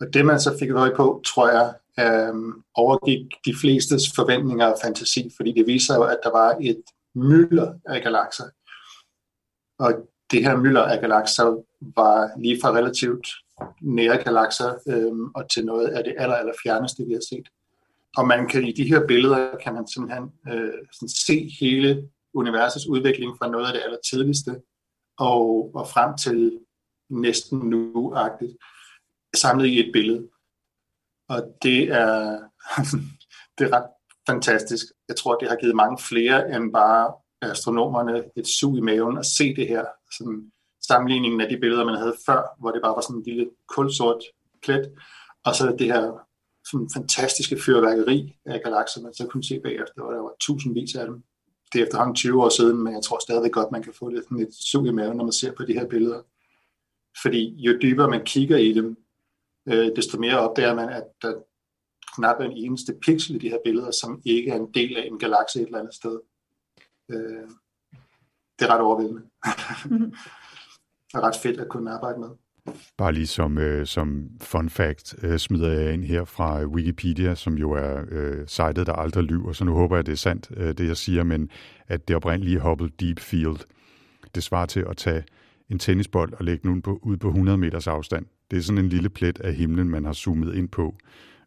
[0.00, 2.34] Og det, man så fik øje på, tror jeg, øh,
[2.74, 6.82] overgik de flestes forventninger og fantasi, fordi det viser jo, at der var et
[7.14, 8.44] mylder af galakser.
[9.78, 9.92] Og
[10.30, 11.64] det her mylder af galakser
[11.96, 13.28] var lige fra relativt
[13.80, 17.48] nære galakser øh, og til noget af det aller, aller fjerneste, vi har set.
[18.16, 22.86] Og man kan i de her billeder, kan man simpelthen øh, sådan se hele universets
[22.86, 24.60] udvikling fra noget af det aller tidligste
[25.18, 26.60] og, og frem til
[27.10, 28.56] næsten nu-agtigt,
[29.36, 30.28] samlet i et billede.
[31.28, 32.38] Og det er,
[33.58, 33.90] det er ret
[34.28, 34.86] fantastisk.
[35.08, 39.26] Jeg tror, det har givet mange flere end bare astronomerne et sug i maven at
[39.26, 39.84] se det her.
[40.18, 40.52] Sådan,
[40.88, 44.22] sammenligningen af de billeder, man havde før, hvor det bare var sådan en lille kulsort
[44.62, 44.92] plet,
[45.44, 46.28] og så det her
[46.70, 51.06] sådan fantastiske fyrværkeri af galakser, man så kunne se bagefter, og der var tusindvis af
[51.06, 51.22] dem.
[51.72, 54.38] Det er efterhånden 20 år siden, men jeg tror stadig godt, man kan få lidt
[54.38, 56.22] lidt sug i maven, når man ser på de her billeder.
[57.22, 58.96] Fordi jo dybere man kigger i dem,
[59.68, 61.34] øh, desto mere opdager man, at der
[62.14, 65.06] knap er en eneste pixel i de her billeder, som ikke er en del af
[65.06, 66.20] en galakse et eller andet sted.
[67.10, 67.48] Øh,
[68.58, 69.22] det er ret overvældende.
[71.14, 72.28] er ret fedt at kunne arbejde med.
[72.96, 77.54] Bare lige som, øh, som fun fact øh, smider jeg ind her fra Wikipedia, som
[77.54, 80.74] jo er øh, sitet, der aldrig lyver, så nu håber jeg, det er sandt, øh,
[80.78, 81.50] det jeg siger, men
[81.86, 83.58] at det oprindelige Hubble Deep Field,
[84.34, 85.24] det svarer til at tage
[85.70, 88.26] en tennisbold og lægge den på, ud på 100 meters afstand.
[88.50, 90.94] Det er sådan en lille plet af himlen, man har zoomet ind på,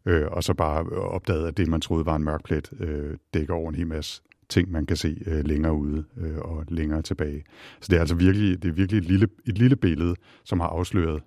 [0.06, 3.54] øh, og så bare opdaget, at det, man troede var en mørk plet, øh, dækker
[3.54, 4.22] over en hel masse
[4.52, 7.44] ting, man kan se øh, længere ude øh, og længere tilbage.
[7.80, 10.68] Så det er altså virkelig, det er virkelig et lille, et lille billede, som har
[10.68, 11.22] afsløret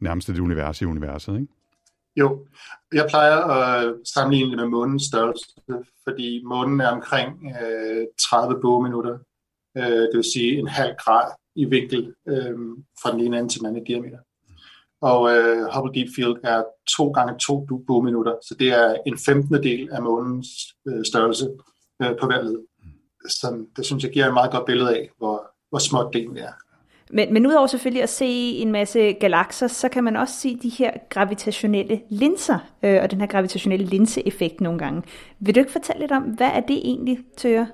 [0.00, 1.52] nærmest det univers i universet, ikke?
[2.16, 2.46] Jo,
[2.92, 5.46] jeg plejer at sammenligne det med månens størrelse,
[6.04, 7.30] fordi månen er omkring
[7.62, 9.18] øh, 30 bogminutter,
[9.76, 12.58] øh, det vil sige en halv grad i vinkel øh,
[13.02, 14.18] fra den ene ende til den anden diameter.
[15.00, 16.62] Og øh, Hubble Deep Field er
[16.96, 17.54] to gange to
[17.86, 20.48] bogminutter, så det er en femtende del af månens
[20.88, 21.46] øh, størrelse
[22.02, 22.58] øh, på hver led.
[23.28, 26.42] Så det synes jeg giver et meget godt billede af, hvor, hvor småt det egentlig
[26.42, 26.52] er.
[27.10, 30.68] Men, men udover selvfølgelig at se en masse galakser, så kan man også se de
[30.68, 35.02] her gravitationelle linser, øh, og den her gravitationelle linseeffekt nogle gange.
[35.40, 37.66] Vil du ikke fortælle lidt om, hvad er det egentlig, Tøger?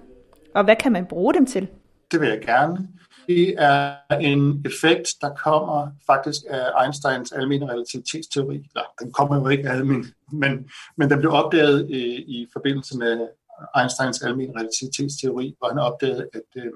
[0.54, 1.68] Og hvad kan man bruge dem til?
[2.12, 2.88] Det vil jeg gerne.
[3.26, 8.70] Det er en effekt, der kommer faktisk af Einsteins almindelige relativitetsteori.
[8.76, 12.98] Ja, den kommer jo ikke af min, men, men den blev opdaget i, i forbindelse
[12.98, 13.28] med
[13.76, 16.72] Einsteins almindelige relativitetsteori, hvor han opdagede, at øh,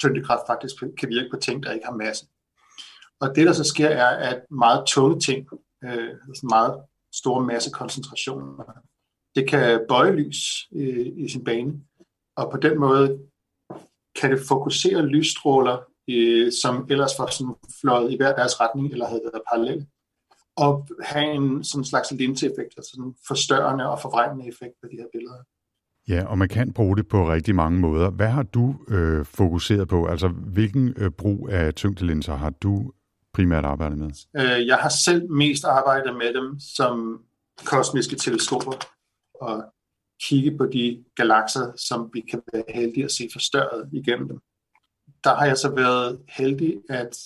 [0.00, 2.26] tyngdekraft faktisk kan virke på ting, der ikke har masse.
[3.20, 5.48] Og det, der så sker, er, at meget tunge ting,
[5.84, 8.64] øh, altså meget store massekoncentrationer,
[9.34, 11.80] det kan bøje lys øh, i sin bane,
[12.36, 13.18] og på den måde
[14.20, 15.78] kan det fokusere lysstråler,
[16.10, 19.86] øh, som ellers var sådan fløjet i hver deres retning, eller havde været parallelle,
[20.56, 25.06] og have en sådan slags linseeffekt, altså en forstørrende og forvrængende effekt på de her
[25.12, 25.42] billeder.
[26.08, 28.10] Ja, og man kan bruge det på rigtig mange måder.
[28.10, 30.06] Hvad har du øh, fokuseret på?
[30.06, 32.92] Altså, hvilken øh, brug af tyngdelinser har du
[33.32, 34.10] primært arbejdet med?
[34.36, 37.20] Øh, jeg har selv mest arbejdet med dem som
[37.64, 38.72] kosmiske teleskoper
[39.40, 39.64] og
[40.22, 44.38] kigge på de galakser, som vi kan være heldige at se forstørret igennem dem.
[45.24, 47.18] Der har jeg så været heldig, at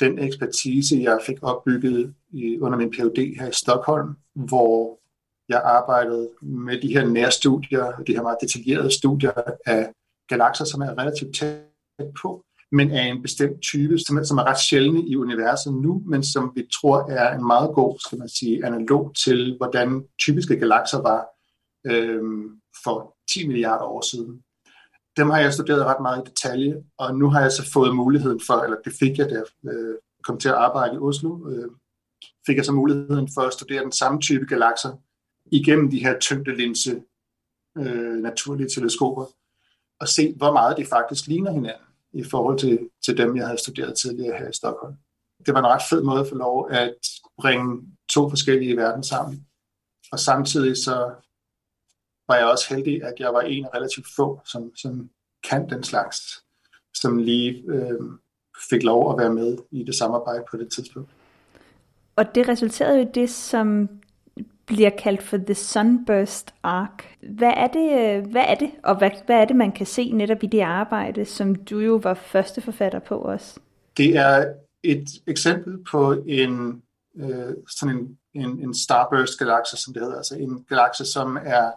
[0.00, 3.36] den ekspertise, jeg fik opbygget i, under min Ph.D.
[3.40, 5.00] her i Stockholm, hvor
[5.48, 9.32] jeg arbejdede med de her nærstudier, de her meget detaljerede studier
[9.66, 9.92] af
[10.28, 11.62] galakser, som er relativt tæt
[12.22, 16.02] på, men af en bestemt type, som er, som er ret sjældne i universet nu,
[16.06, 20.56] men som vi tror er en meget god, skal man sige, analog til, hvordan typiske
[20.56, 21.26] galakser var
[21.86, 22.22] øh,
[22.84, 24.42] for 10 milliarder år siden.
[25.16, 28.40] Dem har jeg studeret ret meget i detalje, og nu har jeg så fået muligheden
[28.46, 31.70] for, eller det fik jeg, da jeg øh, kom til at arbejde i Oslo, øh,
[32.46, 34.92] fik jeg så muligheden for at studere den samme type galakser
[35.52, 37.02] igennem de her tyngdelinse
[37.78, 39.26] øh, naturlige teleskoper,
[40.00, 43.58] og se, hvor meget de faktisk ligner hinanden i forhold til, til dem, jeg havde
[43.58, 44.94] studeret tidligere her i Stockholm.
[45.46, 46.94] Det var en ret fed måde at få lov at
[47.38, 49.46] bringe to forskellige verden sammen.
[50.12, 51.14] Og samtidig så
[52.28, 55.10] var jeg også heldig, at jeg var en af relativt få, som, som
[55.50, 56.44] kan den slags,
[56.94, 58.00] som lige øh,
[58.70, 61.10] fik lov at være med i det samarbejde på det tidspunkt.
[62.16, 63.88] Og det resulterede jo det, som
[64.66, 67.04] bliver kaldt for The Sunburst Arc.
[67.20, 70.12] Hvad er det, øh, hvad er det og hvad, hvad er det, man kan se
[70.12, 73.60] netop i det arbejde, som du jo var første forfatter på også?
[73.96, 74.52] Det er
[74.82, 76.82] et eksempel på en,
[77.16, 80.16] øh, sådan en, en, en starburst-galakse, som det hedder.
[80.16, 81.70] Altså en galakse, som er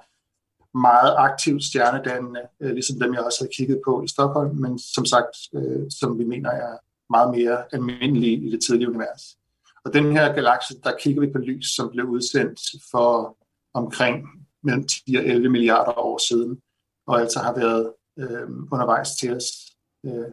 [0.78, 5.06] meget aktivt stjernedannende, øh, ligesom dem, jeg også havde kigget på i Stockholm, men som
[5.06, 6.78] sagt, øh, som vi mener er
[7.10, 9.38] meget mere almindelige i det tidlige univers.
[9.86, 12.60] Og den her galakse, der kigger vi på lys, som blev udsendt
[12.92, 13.38] for
[13.74, 14.28] omkring
[14.64, 16.62] mellem 10 og 11 milliarder år siden,
[17.08, 19.46] og altså har været øh, undervejs til os
[20.06, 20.32] øh,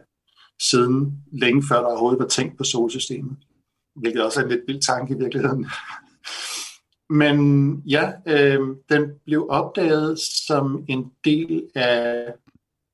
[0.61, 3.37] siden længe før der overhovedet var tænkt på solsystemet,
[3.95, 5.65] hvilket også er en lidt vild tanke i virkeligheden.
[7.09, 7.37] Men
[7.85, 12.33] ja, øh, den blev opdaget som en del af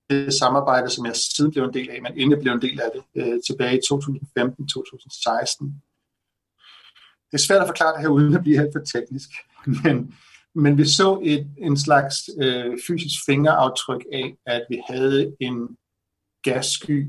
[0.09, 2.81] det samarbejde, som jeg siden blev en del af, men inden jeg blev en del
[2.81, 5.65] af det, øh, tilbage i 2015-2016.
[7.33, 9.29] Det er svært at forklare det her, uden at blive helt for teknisk.
[9.83, 10.15] Men,
[10.55, 15.77] men vi så et, en slags øh, fysisk fingeraftryk af, at vi havde en
[16.43, 17.07] gassky,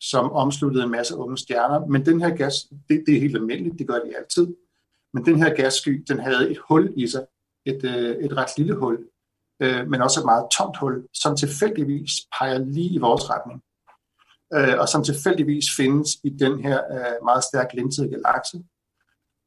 [0.00, 1.86] som omsluttede en masse unge stjerner.
[1.86, 2.54] Men den her gas,
[2.88, 4.46] det, det er helt almindeligt, det gør de altid.
[5.14, 7.26] Men den her gassky, den havde et hul i sig,
[7.66, 8.98] et, øh, et ret lille hul,
[9.62, 13.62] øh, men også et meget tomt hul, som tilfældigvis peger lige i vores retning.
[14.54, 18.62] Øh, og som tilfældigvis findes i den her øh, meget stærkt linsede galakse,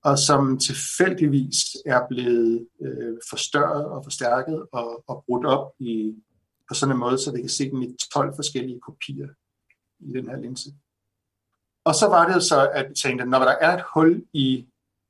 [0.06, 6.16] og som tilfældigvis er blevet øh, forstørret og forstærket og, og brudt op i,
[6.68, 9.28] på sådan en måde, så vi kan se den i 12 forskellige kopier
[10.00, 10.70] i den her linse.
[11.86, 14.68] Og så var det så, at vi tænkte, når der er et hul i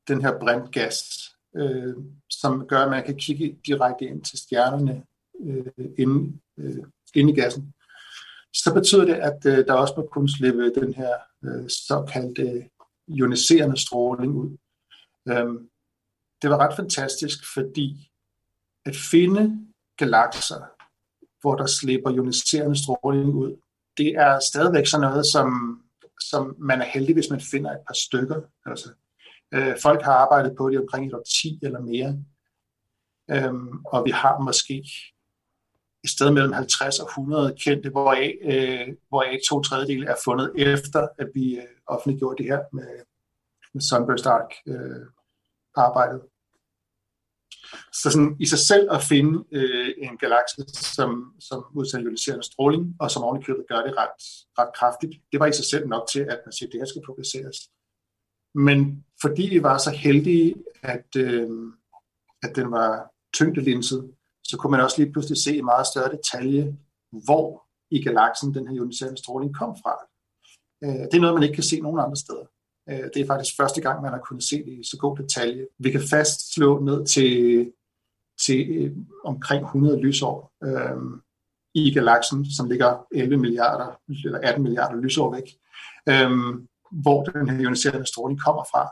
[0.08, 1.00] den her brintgas,
[1.56, 1.96] øh,
[2.30, 5.04] som gør, at man kan kigge direkte ind til stjernerne
[5.46, 6.84] øh, inde, øh,
[7.16, 7.74] inde i gassen,
[8.54, 11.14] så betyder det, at øh, der også må kunne slippe den her
[11.46, 12.70] øh, såkaldte
[13.08, 14.58] ioniserende stråling ud.
[15.30, 15.70] Øhm,
[16.42, 18.12] det var ret fantastisk, fordi
[18.86, 20.62] at finde galakser,
[21.42, 23.62] hvor der slipper ioniserende stråling ud,
[23.98, 25.80] det er stadigvæk sådan noget, som,
[26.22, 28.42] som man er heldig, hvis man finder et par stykker.
[28.66, 28.90] Altså,
[29.54, 32.24] øh, folk har arbejdet på det omkring et år 10 eller mere,
[33.32, 34.84] øhm, og vi har måske
[36.04, 41.08] et sted mellem 50 og 100 kendte, hvoraf, øh, hvoraf to tredjedele er fundet efter,
[41.18, 42.90] at vi øh, offentliggjorde det her med,
[43.74, 45.06] med Sunburst Arc øh,
[45.76, 46.22] arbejdet.
[47.94, 50.66] Så sådan, i sig selv at finde øh, en galakse,
[50.96, 54.18] som, som udsender ioniserende stråling, og som ovenikøbet gør det ret,
[54.60, 56.86] ret kraftigt, det var i sig selv nok til, at man siger, at det her
[56.86, 57.58] skal publiceres.
[58.56, 61.50] Men fordi vi var så heldige, at, øh,
[62.44, 64.12] at den var tyngdelinset,
[64.44, 66.78] så kunne man også lige pludselig se i meget større detalje,
[67.26, 69.96] hvor i galaksen den her ioniserende stråling kom fra.
[70.84, 72.46] Øh, det er noget, man ikke kan se nogen andre steder.
[72.90, 75.68] Øh, det er faktisk første gang, man har kunnet se det i så god detalje.
[75.80, 77.72] Vi kan fastslå ned til,
[78.46, 81.20] til øh, omkring 100 lysår øh,
[81.74, 85.58] i galaksen, som ligger 11 milliarder eller 18 milliarder lysår væk,
[86.10, 86.32] øh,
[86.92, 88.90] hvor den her ioniserende stråling kommer fra.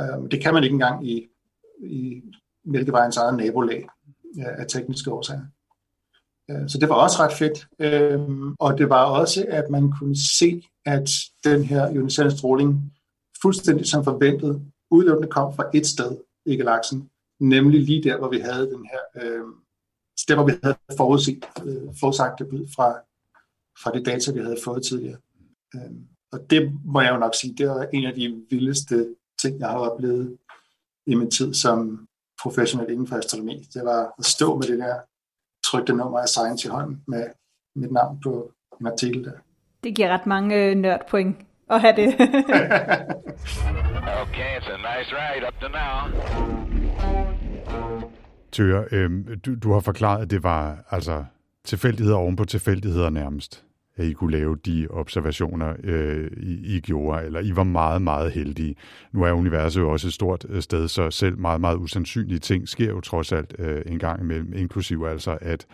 [0.00, 1.28] Øh, det kan man ikke engang i,
[1.82, 2.22] i
[2.64, 3.88] Mælkevejens eget nabolag
[4.38, 5.42] øh, af tekniske årsager.
[6.68, 7.66] Så det var også ret fedt.
[8.60, 11.10] Og det var også, at man kunne se, at
[11.44, 12.95] den her ioniserende stråling
[13.42, 16.16] fuldstændig som forventet udelukkende kom fra et sted
[16.46, 17.10] i galaksen,
[17.40, 19.44] nemlig lige der, hvor vi havde den her, øh,
[20.28, 22.98] der hvor vi havde forudset, øh, forudsagt det ud fra,
[23.82, 25.18] fra det data, vi havde fået tidligere.
[25.74, 25.90] Øh,
[26.32, 29.68] og det må jeg jo nok sige, det var en af de vildeste ting, jeg
[29.68, 30.38] har oplevet
[31.06, 32.08] i min tid som
[32.42, 33.66] professionel inden for astronomi.
[33.74, 34.96] Det var at stå med det der
[35.64, 37.24] trykte nummer af Science i hånden med
[37.76, 39.32] mit navn på en artikel der.
[39.84, 41.36] Det giver ret mange øh, nørdpoint
[41.70, 42.14] at have det.
[44.22, 46.20] Okay, it's a nice ride up to now.
[48.52, 49.10] Tøre, øh,
[49.46, 51.24] du, du har forklaret, at det var altså
[51.64, 53.64] tilfældigheder oven på tilfældigheder nærmest,
[53.96, 58.32] at I kunne lave de observationer, øh, I, I gjorde, eller I var meget, meget
[58.32, 58.74] heldige.
[59.12, 62.68] Nu er universet jo også et stort øh, sted, så selv meget, meget usandsynlige ting
[62.68, 65.66] sker jo trods alt øh, en gang imellem, inklusiv altså, at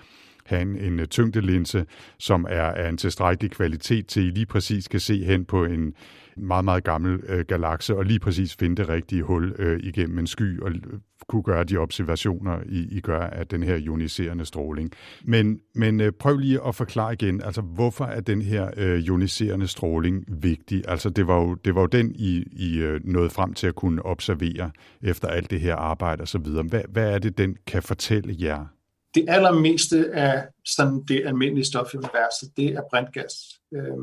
[0.46, 1.86] have en, en øh, tyngdelinse,
[2.18, 5.64] som er af en tilstrækkelig kvalitet til, at I lige præcis kan se hen på
[5.64, 5.94] en
[6.36, 10.26] meget, meget gammel øh, galakse, og lige præcis finde det rigtige hul øh, igennem en
[10.26, 10.82] sky, og øh,
[11.28, 14.92] kunne gøre de observationer, I, I gør af den her ioniserende stråling.
[15.24, 19.66] Men, men øh, prøv lige at forklare igen, altså hvorfor er den her øh, ioniserende
[19.66, 20.82] stråling vigtig?
[20.88, 23.74] Altså det var jo, det var jo den, I, I øh, nåede frem til at
[23.74, 24.70] kunne observere
[25.02, 26.48] efter alt det her arbejde osv.
[26.68, 28.66] Hvad, hvad er det, den kan fortælle jer?
[29.14, 33.34] Det allermeste af sådan det almindelige stof i universet, det er brintgas.
[33.74, 33.98] Øh,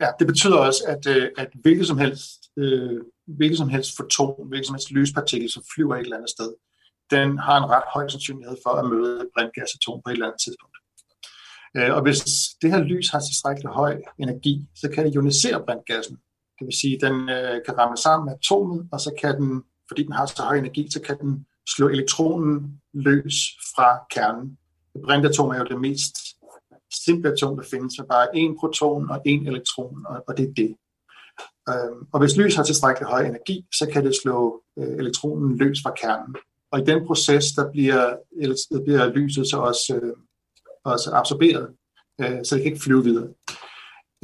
[0.00, 4.48] ja, det betyder også, at, øh, at hvilket som helst, øh, hvilket som helst foton,
[4.48, 6.54] hvilket som helst lyspartikel, som flyver et eller andet sted,
[7.10, 10.40] den har en ret høj sandsynlighed for at møde et brintgasatom på et eller andet
[10.44, 10.76] tidspunkt.
[11.76, 12.20] Øh, og hvis
[12.62, 16.16] det her lys har tilstrækkelig høj energi, så kan det ionisere brintgassen.
[16.58, 19.62] Det vil sige, at den øh, kan ramme sammen med atomet, og så kan den,
[19.88, 23.34] fordi den har så høj energi, så kan den slå elektronen løs
[23.74, 24.58] fra kernen.
[24.94, 26.16] Et brintatom er jo det mest
[27.04, 30.52] simple atom, der findes, med bare én proton og én elektron, og, og det er
[30.52, 30.76] det.
[31.68, 35.78] Øhm, og hvis lys har tilstrækkelig høj energi, så kan det slå øh, elektronen løs
[35.82, 36.34] fra kernen.
[36.70, 38.16] Og i den proces, der bliver,
[38.70, 40.16] der bliver lyset så også, øh,
[40.84, 41.68] også absorberet,
[42.20, 43.28] øh, så det kan ikke flyve videre.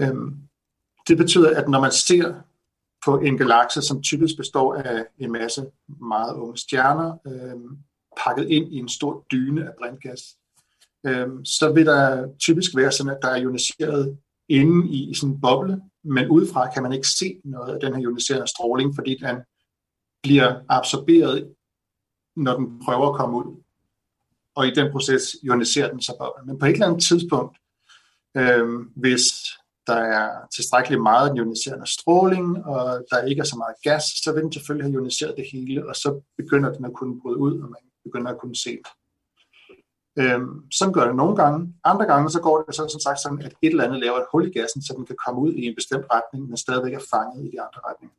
[0.01, 0.34] Øhm,
[1.09, 2.34] det betyder, at når man ser
[3.05, 5.66] på en galakse, som typisk består af en masse
[6.01, 7.61] meget unge stjerner, øh,
[8.24, 10.20] pakket ind i en stor dyne af brintgas,
[11.07, 15.34] øh, så vil der typisk være sådan, at der er ioniseret inde i, i sådan
[15.34, 19.18] en boble, men udefra kan man ikke se noget af den her ioniserende stråling, fordi
[19.20, 19.36] den
[20.22, 21.55] bliver absorberet,
[22.36, 23.62] når den prøver at komme ud.
[24.55, 26.46] Og i den proces ioniserer den sig boblen.
[26.46, 27.59] Men på et eller andet tidspunkt,
[28.36, 29.22] øh, hvis
[29.87, 34.43] der er tilstrækkeligt meget ioniserende stråling, og der ikke er så meget gas, så vil
[34.43, 37.68] den selvfølgelig have ioniseret det hele, og så begynder den at kunne bryde ud, og
[37.70, 38.93] man begynder at kunne se det.
[40.18, 41.74] Øhm, sådan gør det nogle gange.
[41.85, 44.26] Andre gange så går det så som sagt sådan, at et eller andet laver et
[44.33, 47.05] hul i gassen, så den kan komme ud i en bestemt retning, men stadigvæk er
[47.11, 48.16] fanget i de andre retninger.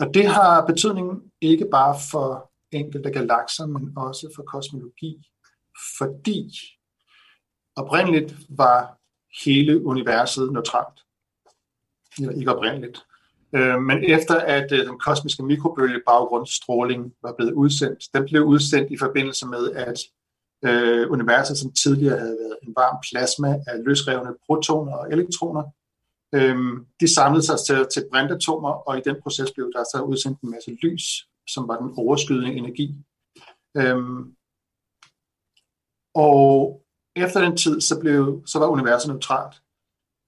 [0.00, 5.30] Og det har betydning ikke bare for enkelte galakser, men også for kosmologi,
[5.98, 6.50] fordi
[7.76, 8.98] oprindeligt var
[9.44, 11.00] hele universet neutralt.
[12.18, 13.04] Eller ikke oprindeligt.
[13.54, 18.90] Øh, men efter at øh, den kosmiske mikrobølge baggrundsstråling var blevet udsendt, den blev udsendt
[18.92, 19.98] i forbindelse med, at
[20.64, 25.62] øh, universet, som tidligere havde været en varm plasma af løsrevne protoner og elektroner,
[26.34, 26.56] øh,
[27.00, 30.50] de samlede sig til, til brintatomer, og i den proces blev der så udsendt en
[30.50, 32.94] masse lys, som var den overskydende energi.
[33.76, 33.96] Øh,
[36.14, 36.83] og
[37.16, 39.54] efter den tid, så, blev, så var universet neutralt.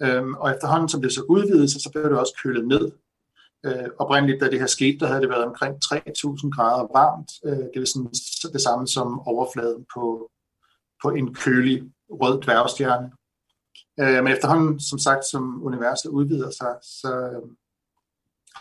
[0.03, 2.93] Øhm, og efterhånden, som det så udvidede sig, så blev det også kølet ned.
[3.66, 7.30] Øh, oprindeligt, da det her skete, der havde det været omkring 3.000 grader varmt.
[7.45, 8.11] Øh, det er sådan
[8.53, 10.30] det samme som overfladen på,
[11.03, 13.12] på en kølig rød dværgstjerne.
[14.01, 17.11] Øh, men efterhånden, som sagt, som universet udvider sig, så,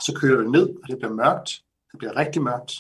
[0.06, 1.62] så køler det ned, og det bliver mørkt.
[1.92, 2.74] Det bliver rigtig mørkt.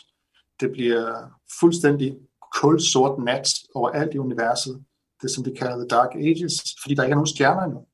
[0.60, 1.30] det bliver
[1.60, 2.18] fuldstændig
[2.56, 4.84] kulsort nat over alt i universet.
[5.22, 7.86] Det som de kalder The Dark Ages, fordi der ikke er nogen stjerner endnu.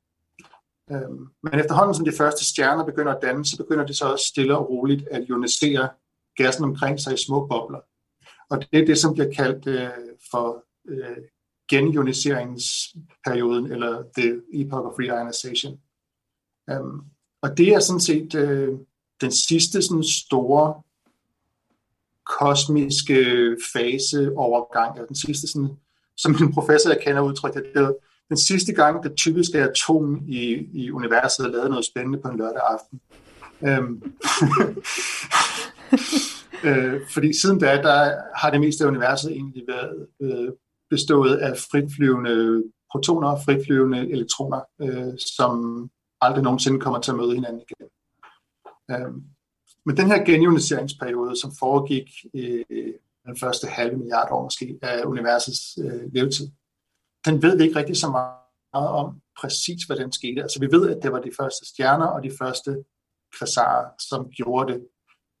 [0.90, 4.26] Øhm, men efterhånden som de første stjerner begynder at danne, så begynder de så også
[4.26, 5.88] stille og roligt at ionisere
[6.36, 7.80] gassen omkring sig i små bobler.
[8.50, 9.90] Og det er det, som bliver kaldt øh,
[10.30, 11.16] for øh,
[11.70, 15.80] genioniseringsperioden, eller the epoch of reionization.
[16.70, 17.00] Øhm,
[17.42, 18.78] og det er sådan set øh,
[19.20, 20.82] den sidste sådan store
[22.38, 25.76] kosmiske faseovergang, eller den sidste sådan,
[26.16, 27.96] som min professor jeg kender udtrykte det
[28.28, 32.62] den sidste gang, det typiske atom i, i universet lavede noget spændende på en lørdag
[32.70, 33.00] aften.
[33.66, 34.02] Øhm.
[36.66, 40.48] øh, fordi siden da, der har det meste af universet egentlig været øh,
[40.90, 45.88] bestået af fritflyvende protoner og fritflyvende elektroner, øh, som
[46.20, 47.88] aldrig nogensinde kommer til at møde hinanden igen.
[48.90, 49.12] Øh,
[49.86, 52.94] men den her genioniseringsperiode, som foregik øh,
[53.26, 56.48] den første halve milliard år måske af universets øh, levetid,
[57.24, 60.42] den ved vi ikke rigtig så meget om præcis, hvad den skete.
[60.42, 62.84] Altså vi ved, at det var de første stjerner og de første
[63.38, 64.86] kvasarer, som gjorde det.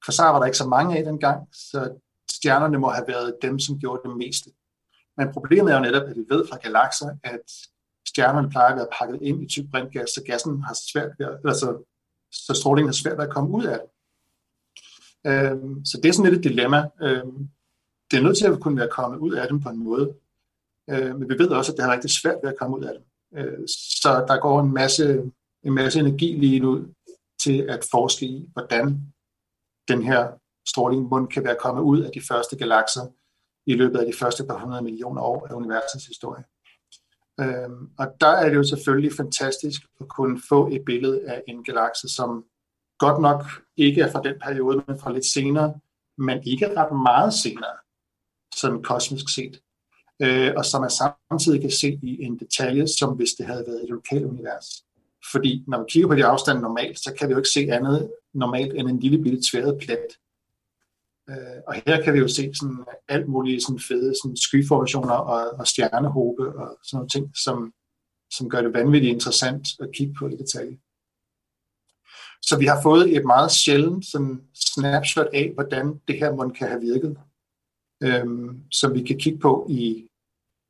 [0.04, 1.98] Kvasarer var der ikke så mange af dengang, så
[2.30, 4.50] stjernerne må have været dem, som gjorde det meste.
[5.16, 7.46] Men problemet er jo netop, at vi ved fra galakser, at
[8.08, 11.68] stjernerne plejer at være pakket ind i tyk brintgas, så gassen har svært ved, altså,
[12.32, 13.88] så strålingen har svært ved at komme ud af det.
[15.30, 16.88] Øhm, så det er sådan lidt et dilemma.
[17.02, 17.48] Øhm,
[18.12, 20.14] det er nødt til at kunne være kommet ud af dem på en måde.
[20.90, 22.94] Øh, men vi ved også, at det har rigtig svært ved at komme ud af
[22.94, 23.04] dem.
[23.38, 23.68] Øh,
[24.02, 25.30] så der går en masse,
[25.62, 26.86] en masse energi lige nu
[27.42, 29.00] til at forske i, hvordan
[29.88, 30.32] den her
[30.68, 33.06] stråling mund kan være kommet ud af de første galakser,
[33.66, 36.44] i løbet af de første par hundrede millioner år af universets historie.
[37.40, 41.64] Øhm, og der er det jo selvfølgelig fantastisk at kunne få et billede af en
[41.64, 42.44] galakse, som
[42.98, 43.42] godt nok
[43.76, 45.74] ikke er fra den periode, men fra lidt senere,
[46.18, 47.76] men ikke ret meget senere,
[48.62, 49.54] sådan kosmisk set.
[50.22, 53.82] Øh, og som man samtidig kan se i en detalje, som hvis det havde været
[53.82, 54.66] et lokalt univers.
[55.32, 58.10] Fordi når man kigger på de afstande normalt, så kan vi jo ikke se andet
[58.34, 60.06] normalt end en lille bitte tværet plet.
[61.30, 65.58] Øh, og her kan vi jo se sådan alt muligt sådan fede sådan skyformationer og,
[65.60, 67.72] og stjernehobe og sådan nogle ting, som,
[68.36, 70.76] som gør det vanvittigt interessant at kigge på i detalje.
[72.42, 76.68] Så vi har fået et meget sjældent sådan snapshot af, hvordan det her mund kan
[76.68, 77.16] have virket,
[78.02, 80.08] øhm, som vi kan kigge på i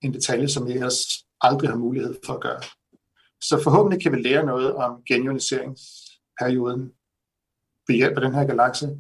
[0.03, 2.61] en detalje, som vi ellers aldrig har mulighed for at gøre.
[3.41, 6.93] Så forhåbentlig kan vi lære noget om genioniseringsperioden
[7.89, 8.99] ved hjælp af den her galakse,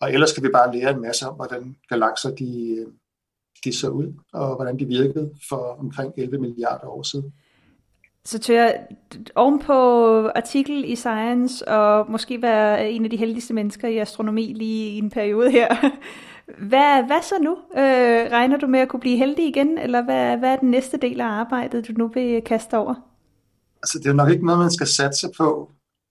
[0.00, 2.86] og ellers skal vi bare lære en masse om, hvordan galakser de, øh,
[3.64, 7.34] de så ud, og hvordan de virkede for omkring 11 milliarder år siden.
[8.26, 8.86] Så tør jeg
[9.34, 9.72] ovenpå
[10.28, 14.98] artikel i Science, og måske være en af de heldigste mennesker i astronomi lige i
[14.98, 15.68] en periode her.
[16.58, 17.56] Hvad, hvad så nu?
[17.76, 20.96] Øh, regner du med at kunne blive heldig igen, eller hvad, hvad er den næste
[20.96, 22.94] del af arbejdet, du nu vil kaste over?
[23.82, 25.70] Altså, det er nok ikke noget, man skal satse på,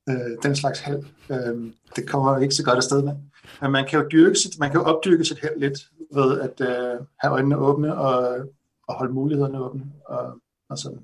[0.10, 1.04] øh, den slags held.
[1.30, 3.14] Øh, det kommer ikke så godt afsted med.
[3.62, 5.80] Men man kan jo, dyrke sit, man kan jo opdyrke sit held lidt
[6.14, 8.38] ved at øh, have øjnene åbne og,
[8.88, 9.84] og holde mulighederne åbne.
[10.06, 10.40] Og,
[10.70, 11.00] og sådan.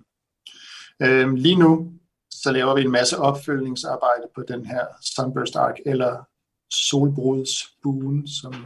[1.02, 1.94] Øh, lige nu
[2.32, 4.86] så laver vi en masse opfølgningsarbejde på den her
[5.16, 6.24] Sunburst Arc, eller
[6.72, 8.66] solbrudsbuen, som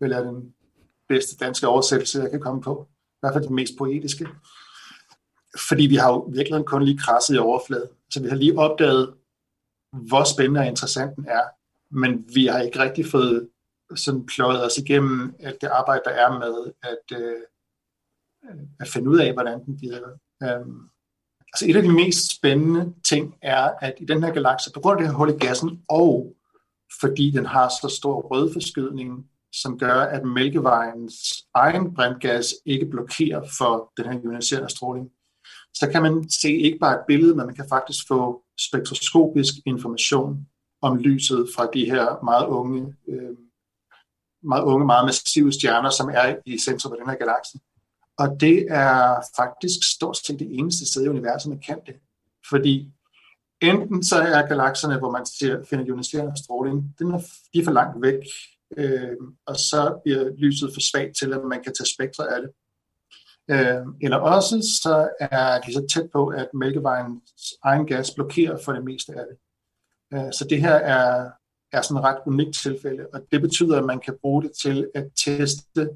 [0.00, 0.54] vel er den
[1.08, 2.88] bedste danske oversættelse, jeg kan komme på.
[2.90, 4.28] I hvert fald den mest poetiske.
[5.68, 7.88] Fordi vi har jo virkelig kun lige krasset i overfladen.
[8.10, 9.14] Så vi har lige opdaget,
[9.92, 11.42] hvor spændende og interessant den er
[11.90, 13.48] men vi har ikke rigtig fået
[13.96, 17.42] sådan pløjet os igennem at det arbejde, der er med at, øh,
[18.80, 20.10] at finde ud af, hvordan den virker.
[20.40, 20.88] Um, øhm,
[21.52, 24.98] altså et af de mest spændende ting er, at i den her galakse, på grund
[24.98, 26.34] af det her hul i gassen, og
[27.00, 31.14] fordi den har så stor rødforskydning, som gør, at Mælkevejens
[31.54, 35.10] egen brintgas ikke blokerer for den her ioniserende stråling,
[35.74, 40.46] så kan man se ikke bare et billede, men man kan faktisk få spektroskopisk information
[40.82, 43.36] om lyset fra de her meget unge, øh,
[44.42, 47.58] meget unge, meget massive stjerner, som er i centrum af den her galakse.
[48.18, 51.94] Og det er faktisk stort set det eneste sted i universet, man kan det.
[52.50, 52.92] Fordi
[53.60, 57.18] enten så er galakserne, hvor man ser, finder ioniserende stråling, den er,
[57.54, 58.22] de er for langt væk,
[58.76, 59.16] øh,
[59.46, 62.50] og så bliver lyset for svagt til, at man kan tage spektre af det.
[63.50, 68.72] Øh, eller også så er de så tæt på, at Mælkevejens egen gas blokerer for
[68.72, 69.36] det meste af det.
[70.14, 71.30] Øh, så det her er,
[71.72, 74.90] er sådan et ret unikt tilfælde, og det betyder, at man kan bruge det til
[74.94, 75.88] at teste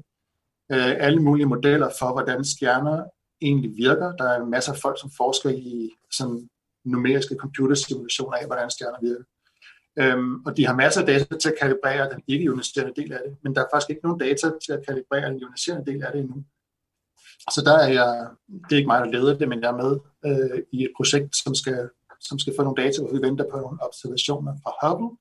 [0.73, 3.03] øh, alle mulige modeller for, hvordan stjerner
[3.41, 4.11] egentlig virker.
[4.11, 6.49] Der er masser af folk, som forsker i sådan
[6.85, 9.23] numeriske computersimulationer af, hvordan stjerner virker.
[9.99, 13.37] Øhm, og de har masser af data til at kalibrere den ikke-ioniserende del af det,
[13.43, 16.21] men der er faktisk ikke nogen data til at kalibrere den ioniserende del af det
[16.21, 16.43] endnu.
[17.55, 18.27] Så der er jeg,
[18.63, 19.93] det er ikke mig, der leder det, men jeg er med
[20.27, 23.57] øh, i et projekt, som skal, som skal få nogle data, hvor vi venter på
[23.57, 25.17] nogle observationer fra Hubble.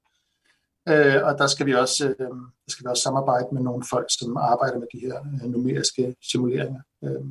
[0.89, 2.29] Øh, og der skal, vi også, øh,
[2.65, 6.17] der skal vi også samarbejde med nogle folk, som arbejder med de her øh, numeriske
[6.31, 6.81] simuleringer.
[7.05, 7.25] Øh,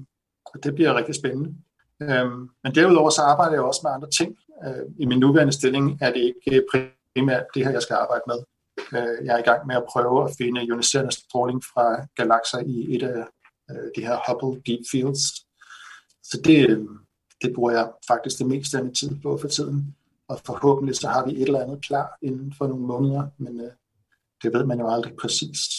[0.45, 1.55] og det bliver rigtig spændende.
[2.01, 2.31] Øh,
[2.63, 4.37] men derudover så arbejder jeg også med andre ting.
[4.65, 8.39] Øh, I min nuværende stilling er det ikke primært det her, jeg skal arbejde med.
[8.93, 12.95] Øh, jeg er i gang med at prøve at finde ioniserende stråling fra galakser i
[12.95, 13.25] et af
[13.71, 15.23] øh, de her Hubble Deep Fields.
[16.23, 16.85] Så det, øh,
[17.41, 19.95] det bruger jeg faktisk det meste af min tid på for tiden.
[20.32, 23.71] Og forhåbentlig så har vi et eller andet klar inden for nogle måneder, men øh,
[24.43, 25.71] det ved man jo aldrig præcist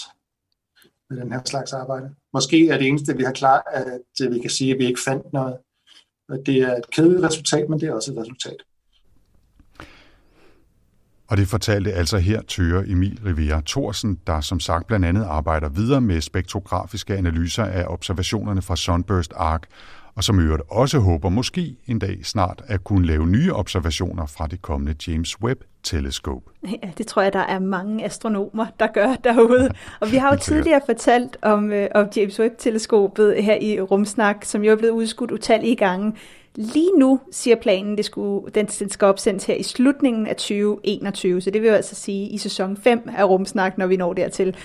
[1.10, 2.14] med den her slags arbejde.
[2.32, 5.00] Måske er det eneste, vi har klar, at øh, vi kan sige, at vi ikke
[5.06, 5.56] fandt noget.
[6.28, 8.56] Og Det er et kedeligt resultat, men det er også et resultat.
[11.28, 15.68] Og det fortalte altså her Tøre Emil Rivera Thorsen, der som sagt blandt andet arbejder
[15.68, 19.62] videre med spektrografiske analyser af observationerne fra Sunburst Arc,
[20.16, 24.46] og som øvrigt også håber måske en dag snart at kunne lave nye observationer fra
[24.46, 26.42] det kommende James Webb-teleskop.
[26.64, 29.70] Ja, det tror jeg, der er mange astronomer, der gør derude.
[30.00, 34.64] Og vi har jo tidligere fortalt om, øh, om James Webb-teleskopet her i Rumsnak, som
[34.64, 36.12] jo er blevet udskudt utallige gange.
[36.54, 41.40] Lige nu siger planen, det skulle, den, den skal opsendes her i slutningen af 2021,
[41.40, 44.56] så det vil jo altså sige i sæson 5 af Rumsnak, når vi når dertil.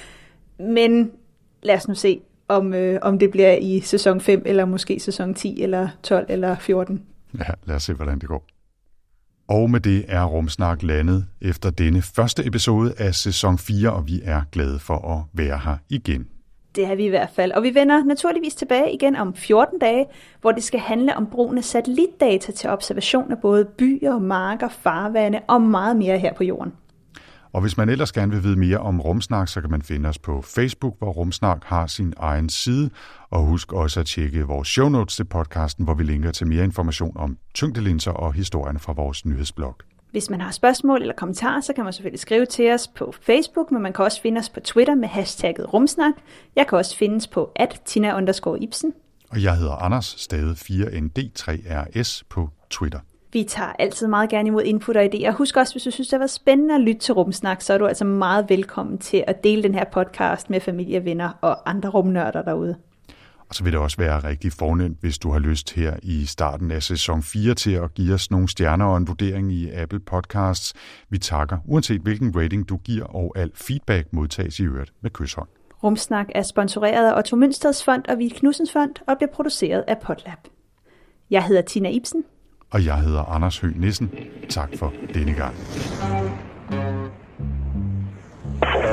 [0.59, 1.11] Men
[1.63, 5.33] lad os nu se, om, øh, om det bliver i sæson 5, eller måske sæson
[5.33, 7.03] 10, eller 12, eller 14.
[7.39, 8.45] Ja, lad os se, hvordan det går.
[9.47, 14.21] Og med det er Rumsnak landet efter denne første episode af sæson 4, og vi
[14.23, 16.27] er glade for at være her igen.
[16.75, 17.51] Det er vi i hvert fald.
[17.51, 20.05] Og vi vender naturligvis tilbage igen om 14 dage,
[20.41, 25.39] hvor det skal handle om brugen af satellitdata til observation af både byer, marker, farvande
[25.47, 26.73] og meget mere her på jorden.
[27.53, 30.19] Og hvis man ellers gerne vil vide mere om Rumsnak, så kan man finde os
[30.19, 32.89] på Facebook, hvor Rumsnak har sin egen side.
[33.29, 36.63] Og husk også at tjekke vores show notes til podcasten, hvor vi linker til mere
[36.63, 39.75] information om tyngdelinser og historierne fra vores nyhedsblog.
[40.11, 43.71] Hvis man har spørgsmål eller kommentarer, så kan man selvfølgelig skrive til os på Facebook,
[43.71, 46.13] men man kan også finde os på Twitter med hashtagget rumsnak.
[46.55, 48.19] Jeg kan også findes på at Tina
[48.61, 48.93] Ibsen.
[49.29, 52.99] Og jeg hedder Anders, stadig 4ND3RS på Twitter.
[53.33, 55.31] Vi tager altid meget gerne imod input og idéer.
[55.31, 57.85] Husk også, hvis du synes, det været spændende at lytte til Rumsnak, så er du
[57.85, 62.41] altså meget velkommen til at dele den her podcast med familie, venner og andre rumnørder
[62.41, 62.75] derude.
[63.49, 66.71] Og så vil det også være rigtig fornemt, hvis du har lyst her i starten
[66.71, 70.73] af sæson 4 til at give os nogle stjerner og en vurdering i Apple Podcasts.
[71.09, 75.47] Vi takker, uanset hvilken rating du giver, og al feedback modtages i øvrigt med kysshånd.
[75.83, 79.97] Rumsnak er sponsoreret af Otto Mønsteds Fond og Vild Knudsens Fond og bliver produceret af
[79.99, 80.39] Potlab.
[81.29, 82.23] Jeg hedder Tina Ibsen.
[82.69, 84.11] Og jeg hedder Anders Høgh Nissen.
[84.49, 85.55] Tak for denne gang.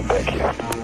[0.08, 0.83] Back here.